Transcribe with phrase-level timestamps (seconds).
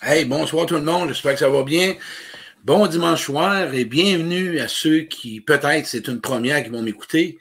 [0.00, 1.96] Hey, bonsoir tout le monde, j'espère que ça va bien.
[2.62, 7.36] Bon dimanche soir et bienvenue à ceux qui, peut-être, c'est une première qui vont m'écouter.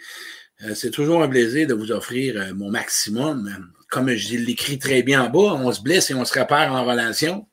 [0.63, 3.71] Euh, c'est toujours un plaisir de vous offrir euh, mon maximum.
[3.91, 6.83] Comme je l'écris très bien en bas, on se blesse et on se répare en
[6.83, 7.47] relation.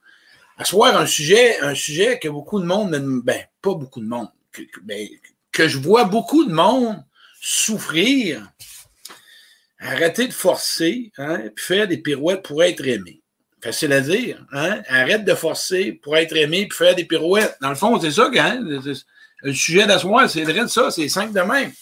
[0.57, 2.91] À soir, un sujet, un sujet que beaucoup de monde,
[3.25, 5.07] ben, pas beaucoup de monde, que, ben,
[5.53, 7.05] que je vois beaucoup de monde
[7.43, 8.51] souffrir.
[9.79, 13.21] Arrêter de forcer, hein, puis faire des pirouettes pour être aimé.
[13.65, 14.45] Facile à dire.
[14.53, 14.83] Hein?
[14.89, 17.57] Arrête de forcer pour être aimé puis faire des pirouettes.
[17.63, 18.61] Dans le fond, c'est ça, hein?
[19.41, 21.73] Le sujet d'asseoir, c'est de ça, c'est simple de même.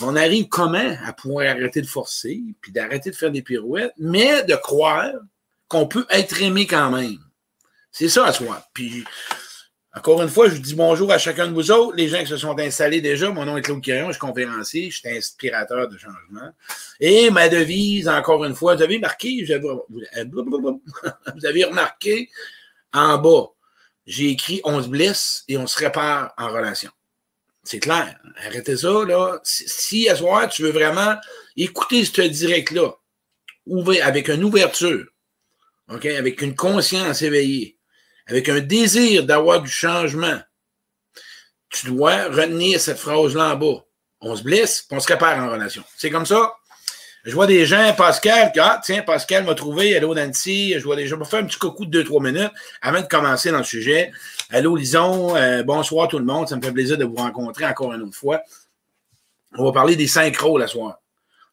[0.00, 4.42] On arrive comment à pouvoir arrêter de forcer puis d'arrêter de faire des pirouettes, mais
[4.42, 5.12] de croire
[5.68, 7.18] qu'on peut être aimé quand même?
[7.92, 8.64] C'est ça, asseoir.
[8.74, 9.04] Puis
[9.96, 12.26] encore une fois, je vous dis bonjour à chacun de vous autres, les gens qui
[12.26, 13.30] se sont installés déjà.
[13.30, 16.50] Mon nom est Claude Quirion, je suis conférencier, je suis inspirateur de changement.
[16.98, 19.52] Et ma devise, encore une fois, vous avez marqué, vous
[21.46, 22.28] avez remarqué
[22.92, 23.50] en bas,
[24.04, 26.90] j'ai écrit on se blesse et on se répare en relation.
[27.62, 28.18] C'est clair.
[28.44, 29.38] Arrêtez ça, là.
[29.44, 31.14] Si à soir, tu veux vraiment
[31.56, 32.94] écouter ce direct-là,
[34.02, 35.06] avec une ouverture,
[35.88, 37.73] OK, avec une conscience éveillée,
[38.26, 40.38] avec un désir d'avoir du changement,
[41.70, 43.84] tu dois retenir cette phrase-là en bas.
[44.20, 45.82] On se blesse, on se répare en relation.
[45.96, 46.54] C'est comme ça.
[47.24, 51.06] Je vois des gens, Pascal, ah, tiens, Pascal m'a trouvé, allô Nancy, je vois des
[51.06, 52.52] gens, je vais faire un petit coucou de 2-3 minutes
[52.82, 54.12] avant de commencer dans le sujet.
[54.50, 57.94] Allô Lison, euh, bonsoir tout le monde, ça me fait plaisir de vous rencontrer encore
[57.94, 58.42] une autre fois.
[59.56, 60.06] On va parler des
[60.38, 60.98] rôles la soir.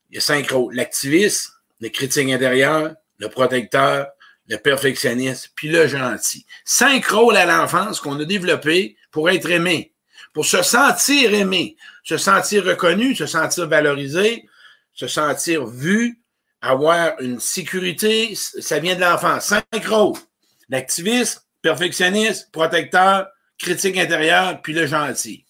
[0.10, 0.76] Il y a rôles.
[0.76, 4.08] L'activiste, le critique intérieur, le protecteur,
[4.52, 6.46] le perfectionniste, puis le gentil.
[6.66, 9.94] Cinq rôles à l'enfance qu'on a développés pour être aimé,
[10.34, 14.46] pour se sentir aimé, se sentir reconnu, se sentir valorisé,
[14.94, 16.20] se sentir vu,
[16.62, 19.46] avoir une sécurité, ça vient de l'enfance.
[19.46, 20.20] Cinq rôles.
[20.68, 25.46] L'activiste, perfectionniste, protecteur, critique intérieur, puis le gentil.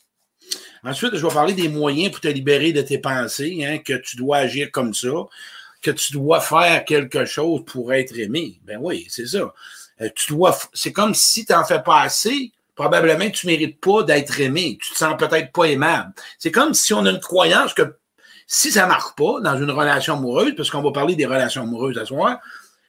[0.83, 4.15] Ensuite, je vais parler des moyens pour te libérer de tes pensées, hein, que tu
[4.15, 5.09] dois agir comme ça
[5.81, 8.59] que tu dois faire quelque chose pour être aimé.
[8.65, 9.53] Ben oui, c'est ça.
[10.01, 13.79] Euh, tu dois, c'est comme si tu n'en fais pas assez, probablement tu ne mérites
[13.79, 14.77] pas d'être aimé.
[14.81, 16.13] Tu te sens peut-être pas aimable.
[16.39, 17.95] C'est comme si on a une croyance que
[18.47, 21.63] si ça ne marche pas dans une relation amoureuse, parce qu'on va parler des relations
[21.63, 22.39] amoureuses à soir,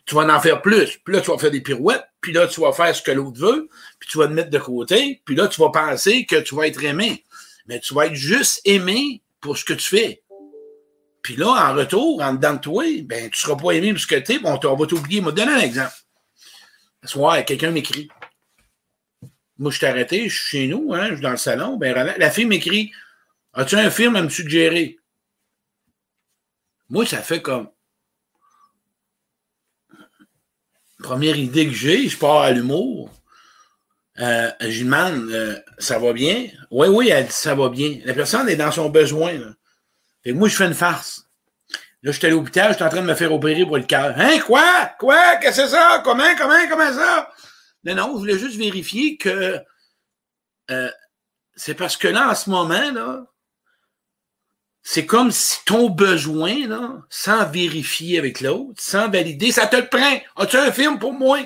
[0.05, 0.99] tu vas en faire plus.
[1.05, 3.39] Puis là, tu vas faire des pirouettes, puis là, tu vas faire ce que l'autre
[3.39, 6.55] veut, puis tu vas te mettre de côté, puis là, tu vas penser que tu
[6.55, 7.25] vas être aimé.
[7.67, 10.22] Mais tu vas être juste aimé pour ce que tu fais.
[11.23, 14.07] Puis là, en retour, en dedans de toi, ben, tu ne seras pas aimé parce
[14.07, 15.23] que tu es, bon, on va t'oublier.
[15.23, 15.95] Te donner un exemple.
[17.05, 18.09] Ce soir, quelqu'un m'écrit.
[19.59, 21.77] Moi, je suis arrêté, je suis chez nous, hein, je suis dans le salon.
[21.77, 22.93] Ben, la fille m'écrit
[23.55, 24.99] As-tu un film à me suggérer?
[26.89, 27.69] Moi, ça fait comme.
[30.99, 33.11] Première idée que j'ai, je pars à l'humour.
[34.19, 36.49] Euh, je lui demande euh, Ça va bien?
[36.71, 37.99] Oui, oui, elle dit ça va bien.
[38.05, 39.33] La personne est dans son besoin.
[39.33, 39.55] Là.
[40.25, 41.27] Fait moi, je fais une farce.
[42.03, 43.85] Là, je suis à l'hôpital, je suis en train de me faire opérer pour le
[43.85, 44.15] cœur.
[44.17, 44.87] Hein, quoi?
[44.99, 45.37] Quoi?
[45.37, 46.01] Qu'est-ce que c'est ça?
[46.05, 46.35] Comment?
[46.37, 46.69] Comment?
[46.69, 47.31] Comment ça?
[47.85, 49.61] Non, non, je voulais juste vérifier que
[50.71, 50.91] euh,
[51.55, 53.27] c'est parce que là, en ce moment, là,
[54.83, 59.87] c'est comme si ton besoin, là, sans vérifier avec l'autre, sans valider, ça te le
[59.87, 60.21] prend.
[60.37, 61.39] As-tu un film pour moi?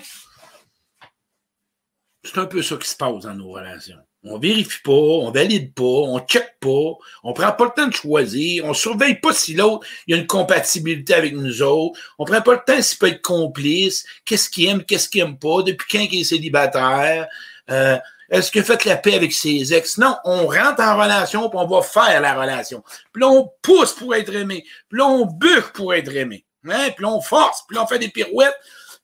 [2.25, 4.06] C'est un peu ça qui se passe dans nos relations.
[4.29, 6.93] On vérifie pas, on valide pas, on check pas,
[7.23, 10.21] on prend pas le temps de choisir, on surveille pas si l'autre il y a
[10.21, 14.51] une compatibilité avec nous autres, on prend pas le temps s'il peut être complice, qu'est-ce
[14.51, 17.27] qu'il aime, qu'est-ce qu'il aime pas, depuis quand il est célibataire,
[17.71, 17.97] euh,
[18.29, 19.99] est-ce qu'il fait la paix avec ses ex?
[19.99, 22.83] Non, on rentre en relation puis on va faire la relation.
[23.13, 24.65] Puis là, on pousse pour être aimé.
[24.89, 26.45] Puis là, on bûche pour être aimé.
[26.69, 26.91] Hein?
[26.97, 27.63] Puis là, on force.
[27.69, 28.59] Puis là, on fait des pirouettes.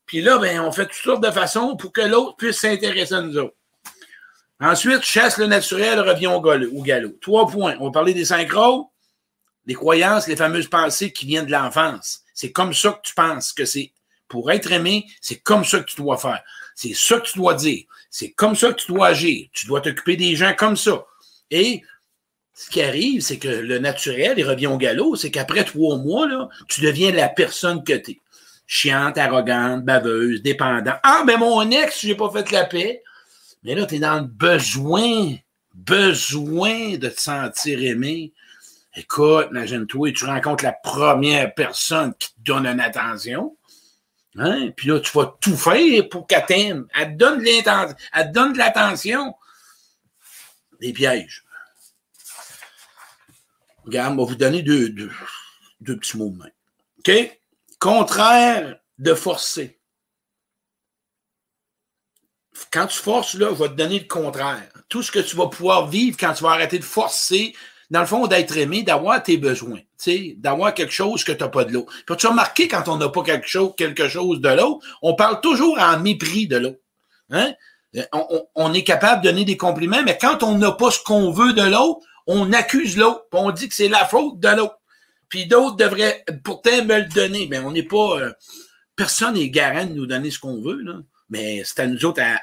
[0.06, 3.21] Puis là, ben, on fait toutes sortes de façons pour que l'autre puisse s'intéresser à
[3.21, 3.54] nous autres.
[4.62, 7.19] Ensuite, chasse le naturel, revient au galop.
[7.21, 7.75] Trois points.
[7.81, 8.84] On va parler des rôles,
[9.67, 12.21] les croyances, les fameuses pensées qui viennent de l'enfance.
[12.33, 13.93] C'est comme ça que tu penses que c'est
[14.28, 16.41] pour être aimé, c'est comme ça que tu dois faire.
[16.77, 17.84] C'est ça que tu dois dire.
[18.09, 19.48] C'est comme ça que tu dois agir.
[19.53, 21.04] Tu dois t'occuper des gens comme ça.
[21.51, 21.83] Et
[22.54, 26.28] ce qui arrive, c'est que le naturel, il revient au galop, c'est qu'après trois mois,
[26.28, 28.21] là, tu deviens la personne que tu es.
[28.66, 31.01] Chiante, arrogante, baveuse, dépendante.
[31.03, 33.03] Ah, mais mon ex, j'ai pas fait la paix.
[33.62, 35.36] Mais là, tu es dans le besoin,
[35.74, 38.32] besoin de te sentir aimé.
[38.94, 43.56] Écoute, imagine-toi, tu rencontres la première personne qui te donne une attention.
[44.36, 44.70] Hein?
[44.76, 46.86] Puis là, tu vas tout faire pour qu'elle t'aime.
[46.94, 49.34] Elle te donne de l'attention.
[50.80, 51.44] Des pièges.
[53.84, 55.10] Regarde, on va vous donner deux, deux,
[55.80, 56.50] deux petits mouvements.
[56.98, 57.38] OK?
[57.78, 59.78] Contraire de forcer.
[62.70, 64.68] Quand tu forces, là, je vais te donner le contraire.
[64.88, 67.54] Tout ce que tu vas pouvoir vivre quand tu vas arrêter de forcer,
[67.91, 69.80] dans le fond, d'être aimé, d'avoir tes besoins,
[70.36, 71.92] d'avoir quelque chose que tu n'as pas de l'autre.
[72.06, 75.14] Puis tu as remarqué, quand on n'a pas quelque chose, quelque chose de l'autre, on
[75.14, 76.80] parle toujours en mépris de l'autre.
[77.30, 77.54] Hein?
[78.12, 81.30] On, on, est capable de donner des compliments, mais quand on n'a pas ce qu'on
[81.30, 84.78] veut de l'autre, on accuse l'autre, on dit que c'est la faute de l'autre.
[85.28, 87.47] Puis d'autres devraient pourtant me le donner.
[87.50, 88.18] Mais on n'est pas.
[88.20, 88.32] Euh,
[88.94, 90.82] personne n'est garant de nous donner ce qu'on veut.
[90.82, 90.98] Là.
[91.30, 92.38] Mais c'est à nous autres à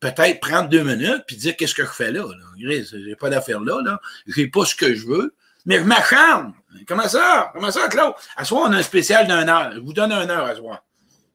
[0.00, 2.22] peut-être prendre deux minutes puis dire qu'est-ce que je fais là.
[2.22, 2.80] là?
[2.92, 3.80] J'ai pas d'affaire là.
[3.82, 4.00] là.
[4.26, 5.34] J'ai pas ce que je veux.
[5.66, 6.54] Mais je m'acharne.
[6.86, 7.50] Comment ça?
[7.52, 8.14] Comment ça, Claude?
[8.36, 9.72] À soir, on a un spécial d'un heure.
[9.74, 10.82] Je vous donne un heure à soir.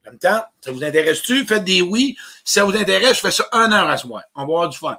[0.06, 1.46] En même temps, ça vous intéresse-tu?
[1.46, 2.18] Faites des oui.
[2.44, 4.24] Si ça vous intéresse, je fais ça un heure à soir.
[4.36, 4.98] On va avoir du fun.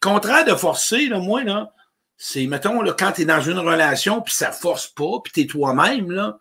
[0.00, 1.72] Contraire de forcer, là, moi, là,
[2.16, 5.40] c'est, mettons, là, quand tu es dans une relation, puis ça force pas, puis tu
[5.42, 6.38] es toi-même, là,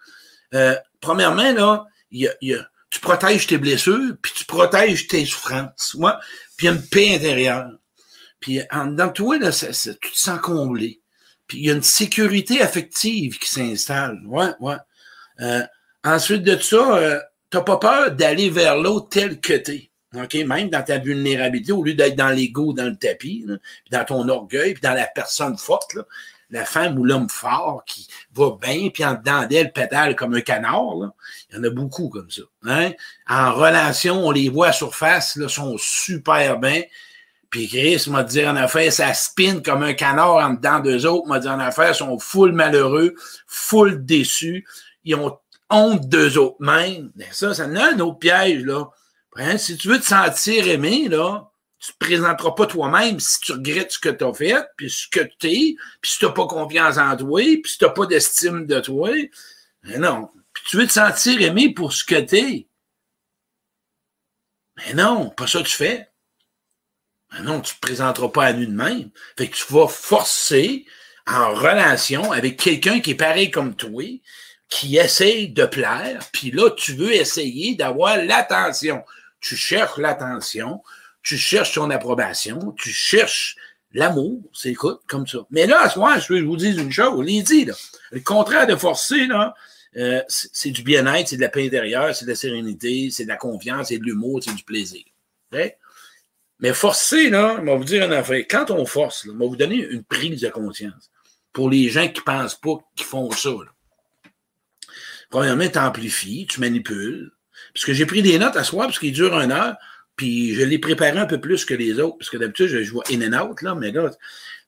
[0.54, 5.26] euh, premièrement, là, y a, y a, tu protèges tes blessures, puis tu protèges tes
[5.26, 5.96] souffrances.
[5.96, 6.14] Ouais?
[6.56, 7.70] Puis il y a une paix intérieure.
[8.40, 11.02] Puis en, dans toi, là, tu te sens comblé.
[11.46, 14.22] Puis il y a une sécurité affective qui s'installe.
[14.28, 14.78] Ouais, ouais.
[15.42, 15.64] Euh,
[16.06, 17.20] ensuite de ça, euh,
[17.52, 19.92] tu n'as pas peur d'aller vers l'autre tel que tu es.
[20.16, 20.34] OK?
[20.34, 23.46] Même dans ta vulnérabilité, au lieu d'être dans l'ego, dans le tapis,
[23.92, 25.98] dans ton orgueil, puis dans la personne forte,
[26.56, 30.42] la femme ou l'homme fort qui va bien, puis en dedans d'elle pétale comme un
[30.42, 30.96] canard.
[30.96, 31.14] Là.
[31.50, 32.44] Il y en a beaucoup comme ça.
[32.64, 32.92] Hein?
[33.28, 36.82] En relation, on les voit à surface, là, sont super bien.
[37.50, 41.28] Puis Chris m'a dit en affaire, ça spin comme un canard en dedans d'eux autres.
[41.28, 43.16] M'a dit en affaire, sont full malheureux,
[43.48, 44.66] full déçus.
[45.04, 45.38] Ils ont
[45.70, 47.12] honte d'eux autres même.
[47.32, 48.90] Ça, ça n'a un autre piège, là.
[49.38, 51.50] Hein, si tu veux te sentir aimé, là,
[51.86, 55.08] tu te présenteras pas toi-même si tu regrettes ce que tu as fait, puis ce
[55.08, 57.92] que tu es, puis si tu n'as pas confiance en toi, puis si tu n'as
[57.92, 59.12] pas d'estime de toi.
[59.84, 60.30] Mais non.
[60.54, 62.68] Puis tu veux te sentir aimé pour ce que tu es.
[64.78, 66.10] Mais non, pas ça que tu fais.
[67.32, 69.10] Mais non, tu ne te présenteras pas à nu de même.
[69.38, 70.86] Fait que tu vas forcer
[71.28, 74.04] en relation avec quelqu'un qui est pareil comme toi,
[74.70, 79.04] qui essaye de plaire, puis là, tu veux essayer d'avoir l'attention
[79.46, 80.82] tu cherches l'attention,
[81.26, 83.58] tu cherches son approbation, tu cherches
[83.92, 85.40] l'amour, c'est écoute, comme ça.
[85.50, 87.74] Mais là, à ce moment, je vous dis une chose, dit, là,
[88.12, 89.56] le contraire de forcer, là,
[89.98, 93.30] euh, c'est du bien-être, c'est de la paix intérieure, c'est de la sérénité, c'est de
[93.30, 95.04] la confiance, c'est de l'humour, c'est du plaisir.
[96.60, 98.44] Mais forcer, là, je vais vous dire une affaire.
[98.48, 101.10] Quand on force, là, je vais vous donner une prise de conscience
[101.54, 103.50] pour les gens qui ne pensent pas qu'ils font ça.
[103.50, 104.32] Là.
[105.32, 107.32] Premièrement, tu amplifies, tu manipules,
[107.74, 109.76] parce que j'ai pris des notes à soir, parce qu'il dure une heure,
[110.16, 113.04] puis je l'ai préparé un peu plus que les autres, parce que d'habitude, je, vois
[113.12, 114.12] in and out, là, mais là,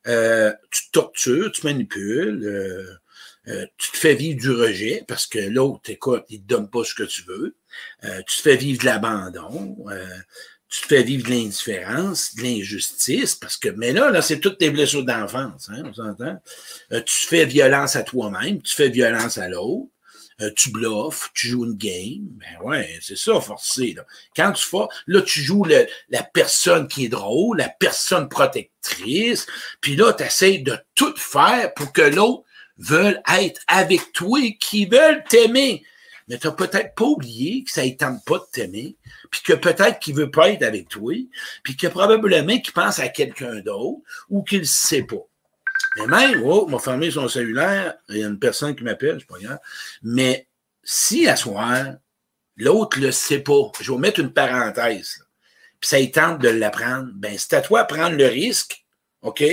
[0.07, 2.85] euh, tu tortures, tu manipules, euh,
[3.47, 6.83] euh, tu te fais vivre du rejet, parce que l'autre, écoute, il te donne pas
[6.83, 7.55] ce que tu veux.
[8.27, 9.77] tu te fais vivre de l'abandon.
[10.69, 14.57] tu te fais vivre de l'indifférence, de l'injustice, parce que, mais là, là, c'est toutes
[14.57, 16.41] tes blessures d'enfance, hein, on s'entend?
[16.89, 19.89] tu fais violence à toi-même, tu fais violence à l'autre.
[20.39, 22.27] Euh, tu bluffes, tu joues une game.
[22.39, 23.93] Ben ouais, c'est ça, forcé.
[23.93, 24.05] Là.
[24.35, 29.47] Quand tu fais, là, tu joues le, la personne qui est drôle, la personne protectrice,
[29.81, 32.43] puis là, tu essaies de tout faire pour que l'autre
[32.77, 35.83] veuille être avec toi et qu'il veuille t'aimer.
[36.27, 38.95] Mais tu peut-être pas oublié que ça ne tente pas de t'aimer,
[39.31, 41.13] puis que peut-être qu'il veut pas être avec toi,
[41.63, 45.25] puis que probablement qu'il pense à quelqu'un d'autre ou qu'il ne sait pas.
[45.97, 49.25] Mais même, oh, m'a fermé son cellulaire, il y a une personne qui m'appelle, sais
[49.25, 49.59] pas.
[50.03, 50.47] Mais
[50.83, 51.95] si à soir,
[52.55, 55.25] l'autre le sait pas, je vais mettre une parenthèse,
[55.79, 58.85] puis ça y tente de l'apprendre, ben c'est à toi de prendre le risque,
[59.21, 59.43] OK?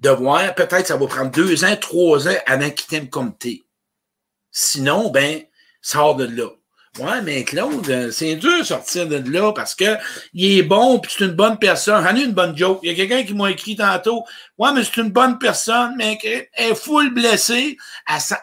[0.00, 3.64] De voir, peut-être ça va prendre deux ans, trois ans avant qu'il t'aime comme t'es.
[4.50, 5.42] Sinon, ben,
[5.82, 6.50] sors de là.
[6.98, 9.96] Ouais, mais Claude, euh, c'est dur de sortir de là parce que
[10.34, 12.04] il est bon puis c'est une bonne personne.
[12.04, 12.80] J'en ai une bonne joke.
[12.82, 14.24] Il y a quelqu'un qui m'a écrit tantôt.
[14.58, 17.76] Ouais, mais c'est une bonne personne, mais elle est full blessée.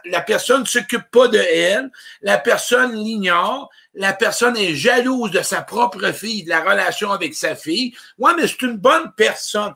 [0.05, 1.89] La personne ne s'occupe pas de elle.
[2.21, 3.69] La personne l'ignore.
[3.93, 7.95] La personne est jalouse de sa propre fille, de la relation avec sa fille.
[8.17, 9.73] Ouais, mais c'est une bonne personne.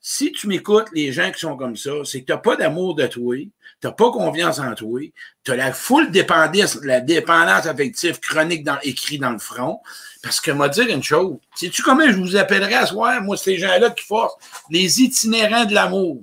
[0.00, 2.94] Si tu m'écoutes, les gens qui sont comme ça, c'est que tu n'as pas d'amour
[2.94, 3.36] de toi
[3.80, 5.00] t'as pas confiance en toi,
[5.42, 9.80] tu as la full dépendance, la dépendance affective chronique dans, écrit dans le front.
[10.22, 13.56] Parce que m'a dire une chose, sais-tu comment je vous appellerais à soir, moi, ces
[13.56, 14.36] gens-là qui forcent?
[14.70, 16.22] Les itinérants de l'amour.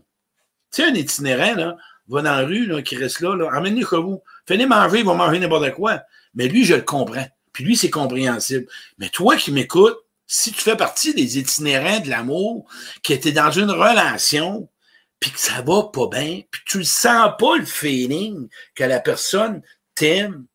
[0.72, 3.86] Tu sais, un itinérant, là, va dans la rue, là, qui reste là, là emmène-le
[3.86, 4.22] chez vous.
[4.48, 6.01] Fais-les manger, il va manger n'importe quoi.
[6.36, 7.27] Mais lui, je le comprends.
[7.53, 8.67] Puis lui, c'est compréhensible.
[9.00, 12.69] Mais toi qui m'écoutes, si tu fais partie des itinérants de l'amour,
[13.01, 14.69] qui étaient dans une relation
[15.19, 19.63] puis que ça va pas bien, puis tu sens pas le feeling que la personne
[19.96, 20.46] t'aime,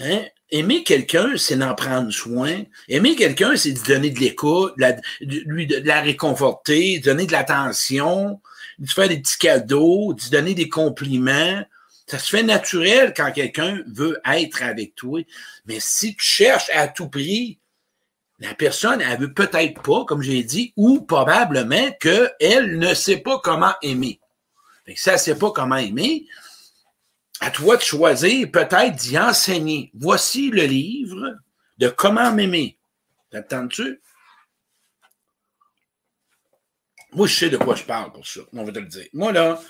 [0.00, 0.24] hein?
[0.50, 2.62] aimer quelqu'un, c'est d'en prendre soin.
[2.88, 7.32] Aimer quelqu'un, c'est de donner de l'écoute, de, lui de, la réconforter, de donner de
[7.32, 8.40] l'attention,
[8.78, 11.62] de faire des petits cadeaux, de donner des compliments.
[12.06, 15.20] Ça se fait naturel quand quelqu'un veut être avec toi.
[15.66, 17.58] Mais si tu cherches à tout prix,
[18.38, 23.38] la personne, elle veut peut-être pas, comme j'ai dit, ou probablement qu'elle ne sait pas
[23.42, 24.20] comment aimer.
[24.84, 26.26] Fait que ça, sait pas comment aimer,
[27.40, 29.90] à toi de choisir, peut-être d'y enseigner.
[29.94, 31.36] Voici le livre
[31.78, 32.78] de comment m'aimer.
[33.30, 34.00] T'entends-tu?
[37.12, 38.40] Moi, je sais de quoi je parle pour ça.
[38.52, 39.06] On va te le dire.
[39.12, 39.60] Moi, là,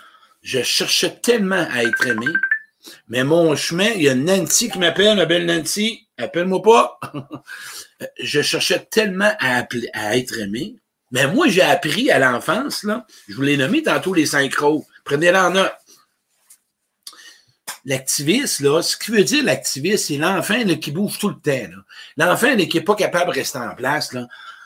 [0.42, 2.32] je cherchais tellement à être aimé,
[3.08, 6.98] mais mon chemin, il y a Nancy qui m'appelle, ma belle Nancy, appelle-moi pas.
[8.20, 9.66] je cherchais tellement à,
[10.16, 10.76] être aimé,
[11.10, 12.86] mais moi, j'ai appris à l'enfance,
[13.28, 14.84] je vous l'ai nommé tantôt les synchros.
[15.04, 15.72] Prenez-la en note.
[17.84, 21.70] L'activiste, là, ce qui veut dire l'activiste, c'est l'enfant qui bouge tout le temps.
[22.16, 24.12] L'enfant qui n'est pas capable de rester en place,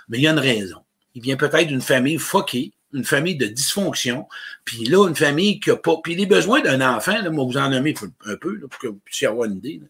[0.09, 0.83] mais il y a une raison.
[1.15, 4.27] Il vient peut-être d'une famille fuckée, une famille de dysfonction,
[4.65, 5.97] puis là, une famille qui n'a pas.
[6.03, 7.95] Puis les besoins d'un enfant, moi, vous en nommez
[8.25, 9.83] un peu, pour que vous puissiez avoir une idée.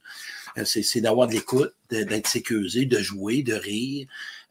[0.64, 4.06] C'est d'avoir de l'écoute, d'être sécurisé, de jouer, de rire,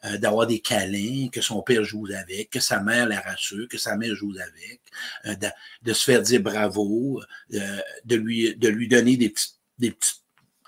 [0.06, 3.78] euh, d'avoir des câlins, que son père joue avec, que sa mère la rassure, que
[3.78, 4.82] sa mère joue avec,
[5.26, 5.36] euh,
[5.82, 7.22] de, se faire dire bravo,
[7.54, 10.22] euh, de, lui, de lui donner des petites, des petites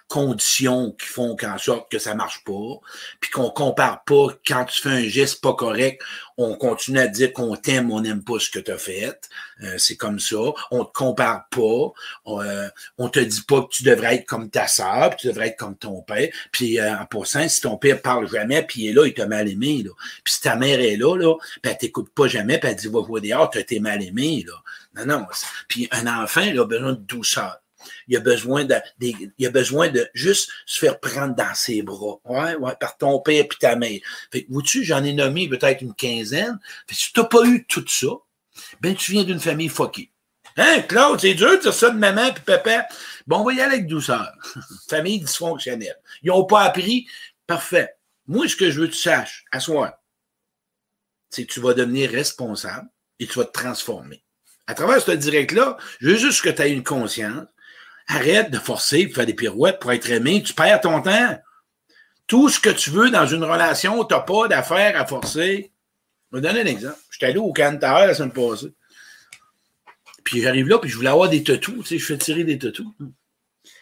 [0.10, 2.80] conditions qui font qu'en sorte que ça marche pas,
[3.22, 6.02] puis qu'on compare pas quand tu fais un geste pas correct,
[6.36, 9.30] on continue à dire qu'on t'aime, on n'aime pas ce que tu as fait.
[9.62, 10.38] Euh, c'est comme ça.
[10.72, 11.92] On te compare pas.
[12.26, 15.50] On, euh, on, te dit pas que tu devrais être comme ta sœur, tu devrais
[15.50, 16.30] être comme ton père.
[16.52, 19.28] Puis euh, en passant, si ton père parle jamais, puis il est là, il t'a
[19.28, 19.92] mal aimé, là.
[20.24, 22.88] Puis si ta mère est là, là, puis elle t'écoute pas jamais, puis elle dit
[22.88, 24.54] va voir dehors, tu été mal aimé, là.
[24.96, 25.28] Non, non.
[25.68, 27.60] Puis un enfant, il a besoin de douceur.
[28.08, 32.20] Il a besoin de, il a besoin de juste se faire prendre dans ses bras.
[32.26, 34.00] Ouais, ouais, par ton père puis ta mère.
[34.32, 36.60] Fait que, vois-tu, j'en ai nommé peut-être une quinzaine.
[36.88, 38.08] Fait que si t'as pas eu tout ça,
[38.82, 40.12] ben, tu viens d'une famille fuckée.
[40.58, 42.88] Hein, Claude, c'est dur de dire ça de maman puis papa.
[43.28, 44.34] Bon, on va y aller avec douceur.
[44.90, 45.98] famille dysfonctionnelle.
[46.22, 47.08] Ils n'ont pas appris.
[47.48, 47.96] Parfait.
[48.28, 50.02] Moi, ce que je veux que tu saches, à soi,
[51.30, 54.24] c'est que tu vas devenir responsable et tu vas te transformer.
[54.68, 57.48] À travers ce direct-là, je veux juste que tu aies une conscience
[58.12, 60.42] Arrête de forcer pour faire des pirouettes pour être aimé.
[60.44, 61.40] Tu perds ton temps.
[62.26, 65.72] Tout ce que tu veux dans une relation, tu n'as pas d'affaires à forcer.
[66.32, 66.98] Je vais donner un exemple.
[67.12, 68.74] J'étais allé au Cantar la semaine passée.
[70.24, 71.84] Puis j'arrive là, puis je voulais avoir des tatous.
[71.84, 72.88] Tu sais, je fais tirer des tatous.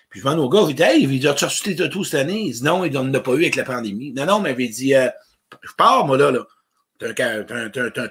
[0.09, 2.43] Puis je demande au gars, il dit, hey, il as-tu reçu tes tatous cette année?
[2.45, 4.13] Il dit, non, il n'en a pas eu avec la pandémie.
[4.13, 5.09] Non, non, mais il dit, euh,
[5.61, 6.45] je pars, moi, là, là.
[6.99, 7.45] T'es un,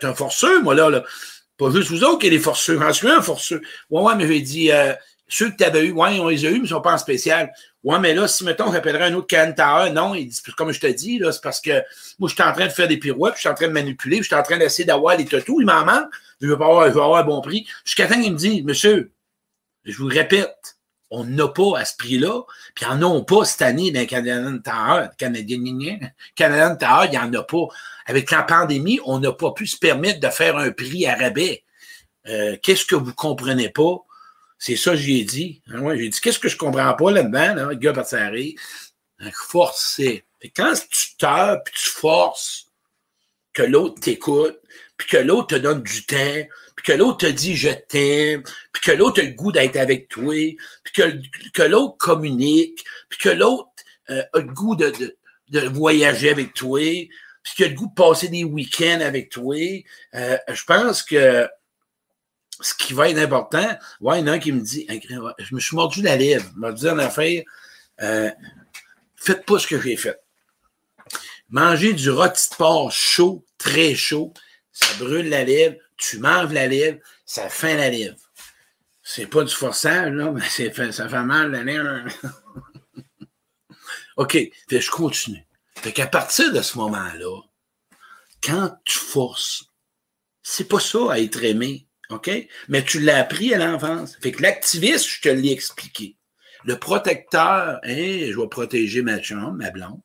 [0.03, 1.05] un, forceux, moi, là, là.
[1.57, 2.79] Pas juste vous autres qui êtes des forceux.
[2.93, 3.63] Suis un forceux.
[3.91, 4.93] Ouais, ouais, mais il dit, euh,
[5.29, 6.95] ceux que tu avais eu, ouais, on les a eu, mais ils ne sont pas
[6.95, 7.53] en spécial.
[7.83, 10.15] Ouais, mais là, si, mettons, j'appellerais un autre Cantar, non,
[10.57, 11.83] comme je te dis, là, c'est parce que
[12.19, 14.19] moi, je suis en train de faire des pirouettes, je suis en train de manipuler,
[14.19, 16.89] je suis en train d'essayer d'avoir les tatous, il m'en manque, je veux pas avoir,
[16.89, 17.67] je veux avoir un bon prix.
[17.85, 19.13] Jusqu'à temps qu'il me dit, monsieur,
[19.85, 20.77] je vous répète,
[21.11, 22.43] on n'a pas à ce prix-là,
[22.75, 25.59] puis en ont pas cette année dans Canadian Tower, Canadien,
[26.35, 27.67] Canadian Tower, il n'y en a pas.
[28.07, 31.65] Avec la pandémie, on n'a pas pu se permettre de faire un prix à rabais.
[32.29, 33.99] Euh, qu'est-ce que vous comprenez pas?
[34.59, 35.63] C'est ça que j'ai dit.
[35.69, 38.59] Hein, j'ai dit, qu'est-ce que je comprends pas là-dedans, là, le gars parti à rire.
[39.49, 40.25] Forcer.
[40.55, 42.67] quand tu teurs, puis tu forces
[43.53, 44.61] que l'autre t'écoute,
[44.97, 46.47] puis que l'autre te donne du temps,
[46.77, 50.09] puis que l'autre te dit je t'aime, puis que l'autre a le goût d'être avec
[50.09, 50.35] toi,
[50.85, 53.71] puis que, que l'autre communique, puis que l'autre
[54.11, 55.17] euh, a le goût de, de,
[55.49, 56.81] de, voyager avec toi,
[57.43, 59.57] puis qu'il a le goût de passer des week-ends avec toi,
[60.15, 61.49] euh, je pense que
[62.61, 64.87] ce qui va être important, ouais, il y en a un qui me dit,
[65.39, 67.43] je me suis mordu la lèvre, me dit en affaire,
[68.03, 68.31] euh,
[69.17, 70.21] faites pas ce que j'ai fait.
[71.49, 74.33] Manger du rôti de porc chaud, très chaud,
[74.73, 78.17] ça brûle la lèvre, tu manges la lèvre, ça fait la lèvre.
[79.03, 82.09] C'est pas du forçage, là, mais ça fait mal la lèvre.
[84.17, 84.39] OK,
[84.71, 85.47] je continue.
[85.77, 87.43] Fait qu'à partir de ce moment-là,
[88.43, 89.71] quand tu forces,
[90.43, 91.86] c'est pas ça à être aimé.
[92.11, 92.31] OK?
[92.69, 94.17] Mais tu l'as appris à l'enfance.
[94.21, 96.17] Fait que l'activiste, je te l'ai expliqué.
[96.65, 100.01] Le protecteur, hey, je vais protéger ma chambre, ma blonde.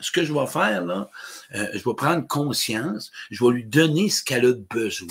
[0.00, 1.08] ce que je vais faire, là,
[1.54, 5.06] euh, je vais prendre conscience, je vais lui donner ce qu'elle a besoin.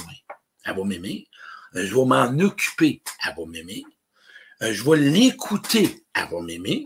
[0.66, 1.28] Elle va m'aimer.
[1.76, 3.02] Euh, je vais m'en occuper.
[3.26, 3.84] Elle va m'aimer.
[4.62, 6.04] Euh, je vais l'écouter.
[6.14, 6.86] Elle va m'aimer.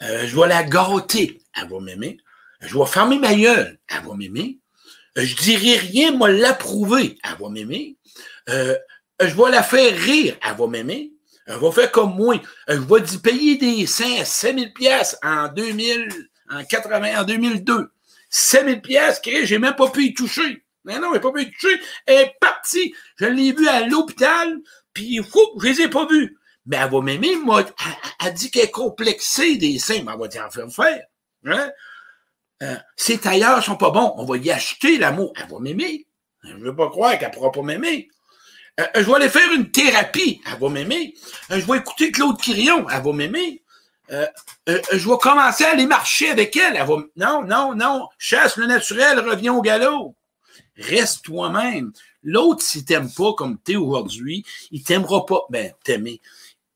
[0.00, 1.40] je vais la gâter.
[1.54, 2.18] Elle va m'aimer.
[2.60, 3.78] Je vais fermer ma gueule.
[3.88, 4.58] Elle va m'aimer.
[5.24, 7.18] Je dirai rien, moi l'approuver.
[7.24, 7.96] Elle va m'aimer.
[8.48, 8.76] Euh,
[9.20, 11.12] je vais la faire rire, elle va m'aimer.
[11.46, 12.40] Elle va faire comme moi.
[12.68, 16.08] Je vais lui payer des seins à 7000 pièces en 2000,
[16.50, 17.90] en 80, en 2002.
[18.30, 20.64] 7000 pièces, j'ai même pas pu y toucher.
[20.84, 21.80] Mais non, j'ai pas pu y toucher.
[22.06, 22.94] Elle est partie.
[23.16, 24.58] Je l'ai vue à l'hôpital,
[24.92, 26.38] puis fou, je les ai pas vus.
[26.66, 27.64] Mais elle va m'aimer, moi,
[28.24, 31.00] elle, dit qu'elle est complexée des seins, mais elle va dire en faire.
[31.46, 31.70] Hein?
[32.62, 35.32] Euh, ces tailleurs sont pas bons, on va y acheter l'amour.
[35.36, 36.06] Elle va m'aimer.
[36.42, 38.08] Je veux pas croire qu'elle pourra pas m'aimer.
[38.80, 40.40] Euh, je vais aller faire une thérapie.
[40.46, 41.14] Elle va m'aimer.
[41.50, 42.88] Euh, je vais écouter Claude Quirion.
[42.88, 43.62] Elle va m'aimer.
[44.10, 46.76] Je vais commencer à aller marcher avec elle.
[46.76, 46.96] elle va...
[47.16, 48.08] Non, non, non.
[48.18, 50.14] Chasse le naturel, reviens au galop.
[50.76, 51.92] Reste toi-même.
[52.22, 55.42] L'autre, s'il t'aime pas comme tu es aujourd'hui, il t'aimera pas.
[55.50, 56.20] Ben, t'aimer.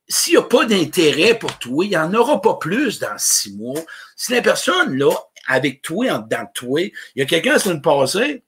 [0.09, 3.57] S'il n'y a pas d'intérêt pour toi, il n'y en aura pas plus dans six
[3.57, 3.81] mois.
[4.17, 5.11] Si la personne, là,
[5.53, 8.43] avec toi, en dedans de toi, il y a quelqu'un la semaine passée,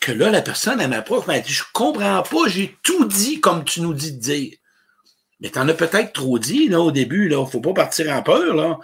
[0.00, 3.64] que là, la personne, elle m'approche, m'a dit, je comprends pas, j'ai tout dit comme
[3.64, 4.52] tu nous dis de dire.
[5.40, 7.44] Mais t'en as peut-être trop dit, là, au début, là.
[7.44, 8.78] Faut pas partir en peur, là.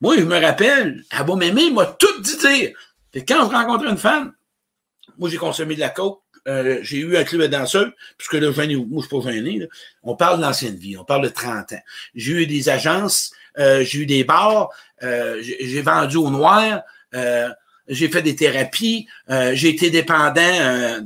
[0.00, 2.72] Moi, je me rappelle, elle va m'aimer, m'a tout dit dire.
[3.26, 4.34] Quand je rencontre une femme,
[5.16, 8.50] moi, j'ai consommé de la coke, euh, j'ai eu un club de danseurs, puisque là,
[8.50, 9.66] je moi, je suis pas gêné, là.
[10.02, 11.82] On parle de l'ancienne vie, on parle de 30 ans.
[12.14, 14.70] J'ai eu des agences, j'ai eu des bars,
[15.02, 16.82] euh, j'ai vendu au noir,
[17.14, 17.50] euh,
[17.86, 21.00] j'ai fait des thérapies, euh, j'ai été dépendant euh,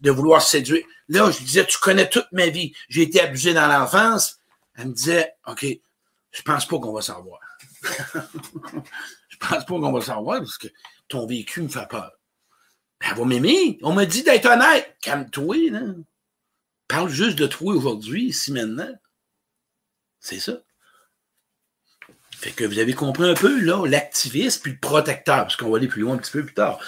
[0.00, 0.84] de, vouloir séduire.
[1.08, 2.72] Là, je disais, tu connais toute ma vie.
[2.88, 4.38] J'ai été abusé dans l'enfance.
[4.76, 5.66] Elle me disait, OK,
[6.30, 7.40] je pense pas qu'on va savoir.
[7.82, 10.68] je pense pas qu'on va savoir parce que
[11.08, 12.12] ton vécu me fait peur.
[13.00, 13.78] Elle va m'aimer.
[13.82, 14.96] On m'a dit d'être honnête.
[15.02, 15.56] Calme-toi.
[16.88, 18.92] Parle juste de toi aujourd'hui, ici maintenant.
[20.20, 20.52] C'est ça.
[22.42, 25.76] Fait que vous avez compris un peu, là, l'activiste puis le protecteur, parce qu'on va
[25.76, 26.80] aller plus loin un petit peu plus tard.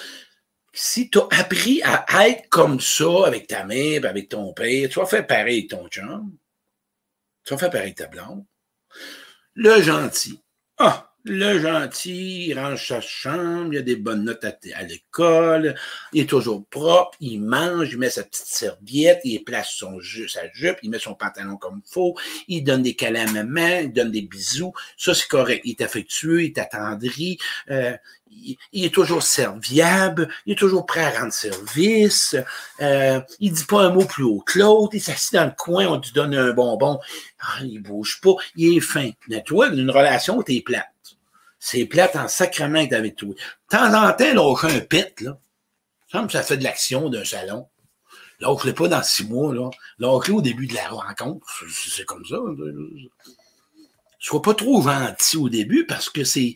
[0.73, 4.99] Si tu as appris à être comme ça avec ta mère, avec ton père, tu
[4.99, 6.35] vas faire pareil avec ton chum.
[7.45, 8.43] Tu vas faire pareil avec ta blonde.
[9.53, 10.41] Le gentil.
[10.77, 15.75] Ah, le gentil, il range sa chambre, il a des bonnes notes à, l'école,
[16.13, 20.51] il est toujours propre, il mange, il met sa petite serviette, il place son sa
[20.53, 22.15] jupe, il met son pantalon comme il faut,
[22.47, 24.73] il donne des câlins à maman, il donne des bisous.
[24.97, 25.61] Ça, c'est correct.
[25.65, 27.39] Il est affectueux, il est attendri,
[27.71, 27.97] euh,
[28.71, 32.35] il, est toujours serviable, il est toujours prêt à rendre service,
[32.81, 35.87] euh, il dit pas un mot plus haut que l'autre, il s'assied dans le coin,
[35.87, 36.99] on lui donne un bonbon,
[37.39, 39.09] ah, il bouge pas, il est fin.
[39.27, 40.85] Mais toi, une relation, t'es plate
[41.65, 43.29] c'est plate en sacrement avec toi.
[43.29, 43.35] De
[43.69, 45.39] temps en temps, lâche un pet, là.
[46.11, 47.67] Ça, ça fait de l'action d'un salon.
[48.39, 49.71] Lâche-le pas dans six mois, là.
[49.97, 51.47] lâche au début de la rencontre.
[51.67, 52.37] C'est comme ça.
[54.19, 56.53] Sois pas trop gentil au début parce que c'est,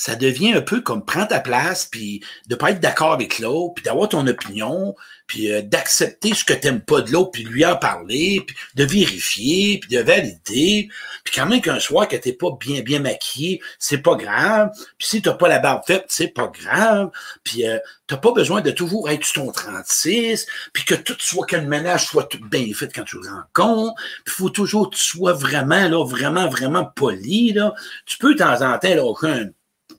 [0.00, 3.74] ça devient un peu comme prendre ta place, puis de pas être d'accord avec l'autre,
[3.74, 4.94] puis d'avoir ton opinion,
[5.26, 8.84] puis euh, d'accepter ce que t'aimes pas de l'autre, puis lui en parler, puis de
[8.84, 10.88] vérifier, puis de valider,
[11.22, 15.06] puis quand même qu'un soir que t'es pas bien bien maquillé, c'est pas grave, puis
[15.06, 17.10] si t'as pas la barbe faite, c'est pas grave,
[17.44, 21.44] puis euh, t'as pas besoin de toujours être sur ton 36, puis que tout soit,
[21.44, 24.96] que le ménage soit tout bien fait quand tu le rencontres, puis faut toujours que
[24.96, 27.74] tu sois vraiment, là, vraiment, vraiment poli, là.
[28.06, 29.50] Tu peux de temps en temps, là, un,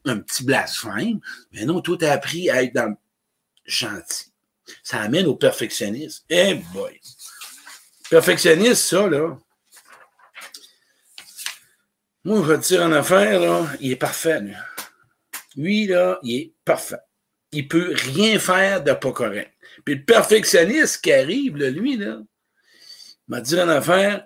[0.05, 1.19] un petit blasphème,
[1.51, 2.95] mais non, tout a appris à être dans
[3.65, 4.31] gentil.
[4.83, 6.23] Ça amène au perfectionnisme.
[6.29, 6.99] Eh boy!
[8.09, 9.37] Perfectionniste, ça, là.
[12.23, 14.53] Moi, je vais te dire en affaire, là, il est parfait, lui.
[15.55, 16.99] Lui, là, il est parfait.
[17.51, 19.51] Il peut rien faire de pas correct.
[19.83, 22.19] Puis le perfectionniste qui arrive, là, lui, là,
[23.27, 24.25] m'a dit en affaire,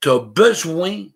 [0.00, 1.06] tu as besoin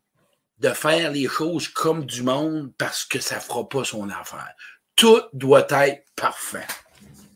[0.60, 4.54] de faire les choses comme du monde parce que ça ne fera pas son affaire.
[4.96, 6.66] Tout doit être parfait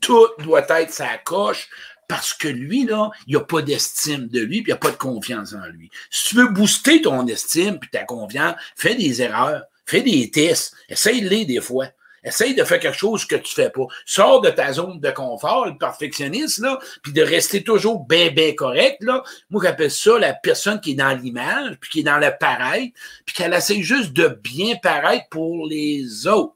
[0.03, 1.71] tout doit être sa coche
[2.09, 4.97] parce que lui, là, il n'a pas d'estime de lui, puis il n'a pas de
[4.97, 5.89] confiance en lui.
[6.11, 10.75] Si tu veux booster ton estime puis ta confiance, fais des erreurs, fais des tests,
[10.91, 11.87] essaye-les des fois.
[12.25, 13.87] Essaye de faire quelque chose que tu fais pas.
[14.07, 18.55] Sors de ta zone de confort, le perfectionniste, là, puis de rester toujours bien, bien
[18.55, 19.23] correct, là.
[19.51, 22.93] Moi, j'appelle ça la personne qui est dans l'image, puis qui est dans le pareil,
[23.27, 26.55] puis qu'elle essaie juste de bien paraître pour les autres.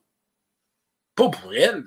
[1.15, 1.85] Pas pour elle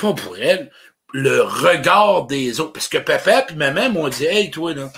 [0.00, 0.70] pas pour elle,
[1.12, 2.72] le regard des autres.
[2.72, 4.90] Parce que papa et maman m'ont dit Hey, toi, là.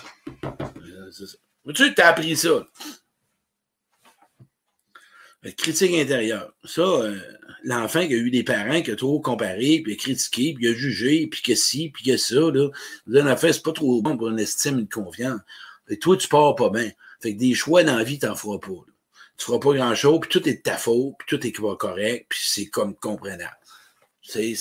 [1.75, 2.67] Tu t'as appris ça?
[5.57, 6.53] Critique intérieur.
[6.65, 7.21] Ça, euh,
[7.65, 10.75] l'enfant qui a eu des parents qui a trop comparé, puis a critiqué, puis a
[10.75, 12.69] jugé, puis que si, puis que ça, là.
[13.09, 15.41] En fait, c'est pas trop bon pour une estime, une confiance.
[15.89, 16.91] Et toi, tu pars pas bien.
[17.21, 18.69] Fait que des choix dans la vie, t'en feras pas.
[18.69, 18.93] Là.
[19.37, 22.41] Tu feras pas grand-chose, puis tout est de ta faute, puis tout est correct, puis
[22.43, 23.57] c'est comme comprenable.
[24.23, 24.57] Tu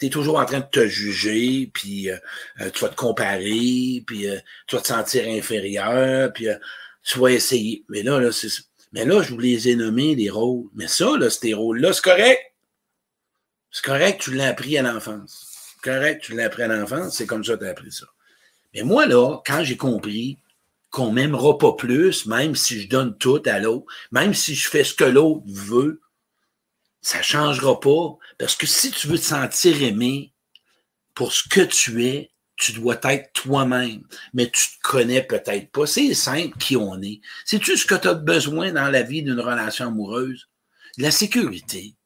[0.00, 2.16] es toujours en train de te juger, puis euh,
[2.60, 6.46] euh, tu vas te comparer, puis euh, tu vas te sentir inférieur, puis
[7.02, 7.84] tu vas essayer.
[7.88, 8.48] Mais là, là, c'est
[8.92, 10.68] Mais là, je vous les ai nommés, les rôles.
[10.74, 12.40] Mais ça, là, ces rôles-là, c'est correct.
[13.70, 15.76] C'est correct, tu l'as appris à l'enfance.
[15.82, 18.06] Correct, tu l'as appris à l'enfance, c'est comme ça que tu as appris ça.
[18.74, 20.38] Mais moi, là, quand j'ai compris
[20.90, 24.84] qu'on m'aimera pas plus, même si je donne tout à l'autre, même si je fais
[24.84, 26.02] ce que l'autre veut,
[27.00, 28.16] ça changera pas.
[28.38, 30.32] Parce que si tu veux te sentir aimé
[31.14, 34.02] pour ce que tu es, tu dois être toi-même.
[34.34, 35.86] Mais tu te connais peut-être pas.
[35.86, 37.20] C'est simple qui on est.
[37.44, 40.48] Sais-tu ce que tu as besoin dans la vie d'une relation amoureuse?
[40.98, 41.96] La sécurité,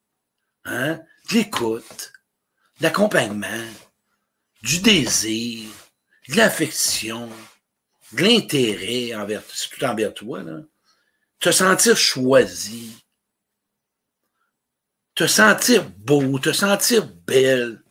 [0.65, 1.01] hein?
[1.29, 2.13] de l'écoute,
[2.81, 3.67] l'accompagnement,
[4.63, 5.69] du désir,
[6.29, 7.29] de l'affection,
[8.13, 10.61] de l'intérêt envers, c'est tout envers toi, là.
[11.39, 13.05] Te sentir choisi,
[15.15, 17.83] te sentir beau, te sentir belle,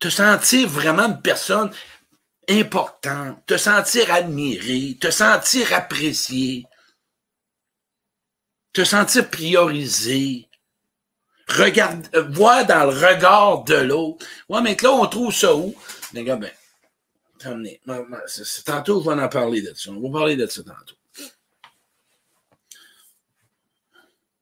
[0.00, 1.70] te sentir vraiment une personne
[2.48, 6.66] importante, te sentir admiré, te sentir apprécié,
[8.72, 10.48] te sentir priorisé,
[11.48, 14.26] regarde, euh, voir dans le regard de l'autre.
[14.48, 15.74] Ouais, mais là, on trouve ça où?
[16.12, 16.50] Les gars, ben,
[18.64, 19.90] tantôt, on va en parler de ça.
[19.90, 20.96] On va parler de ça tantôt.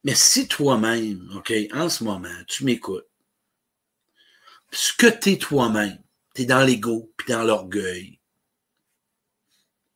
[0.05, 3.08] Mais si toi-même, OK, en ce moment, tu m'écoutes,
[4.71, 5.99] ce que tu es toi-même,
[6.35, 8.19] tu es dans l'ego puis dans l'orgueil,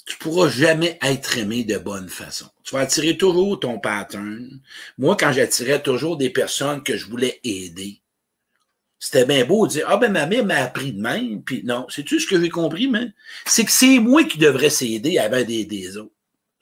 [0.07, 2.49] tu pourras jamais être aimé de bonne façon.
[2.65, 4.61] Tu vas attirer toujours ton pattern.
[4.99, 8.03] Moi, quand j'attirais toujours des personnes que je voulais aider,
[8.99, 11.87] c'était bien beau de dire Ah ben ma mère m'a appris de même, puis non,
[11.89, 13.13] c'est-tu ce que j'ai compris, mais
[13.47, 16.13] c'est que c'est moi qui devrais s'aider avant d'aider des autres.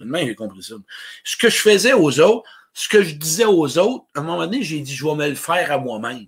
[0.01, 0.75] Même j'ai compris ça.
[1.25, 4.39] Ce que je faisais aux autres, ce que je disais aux autres, à un moment
[4.39, 6.27] donné, j'ai dit, je vais me le faire à moi-même.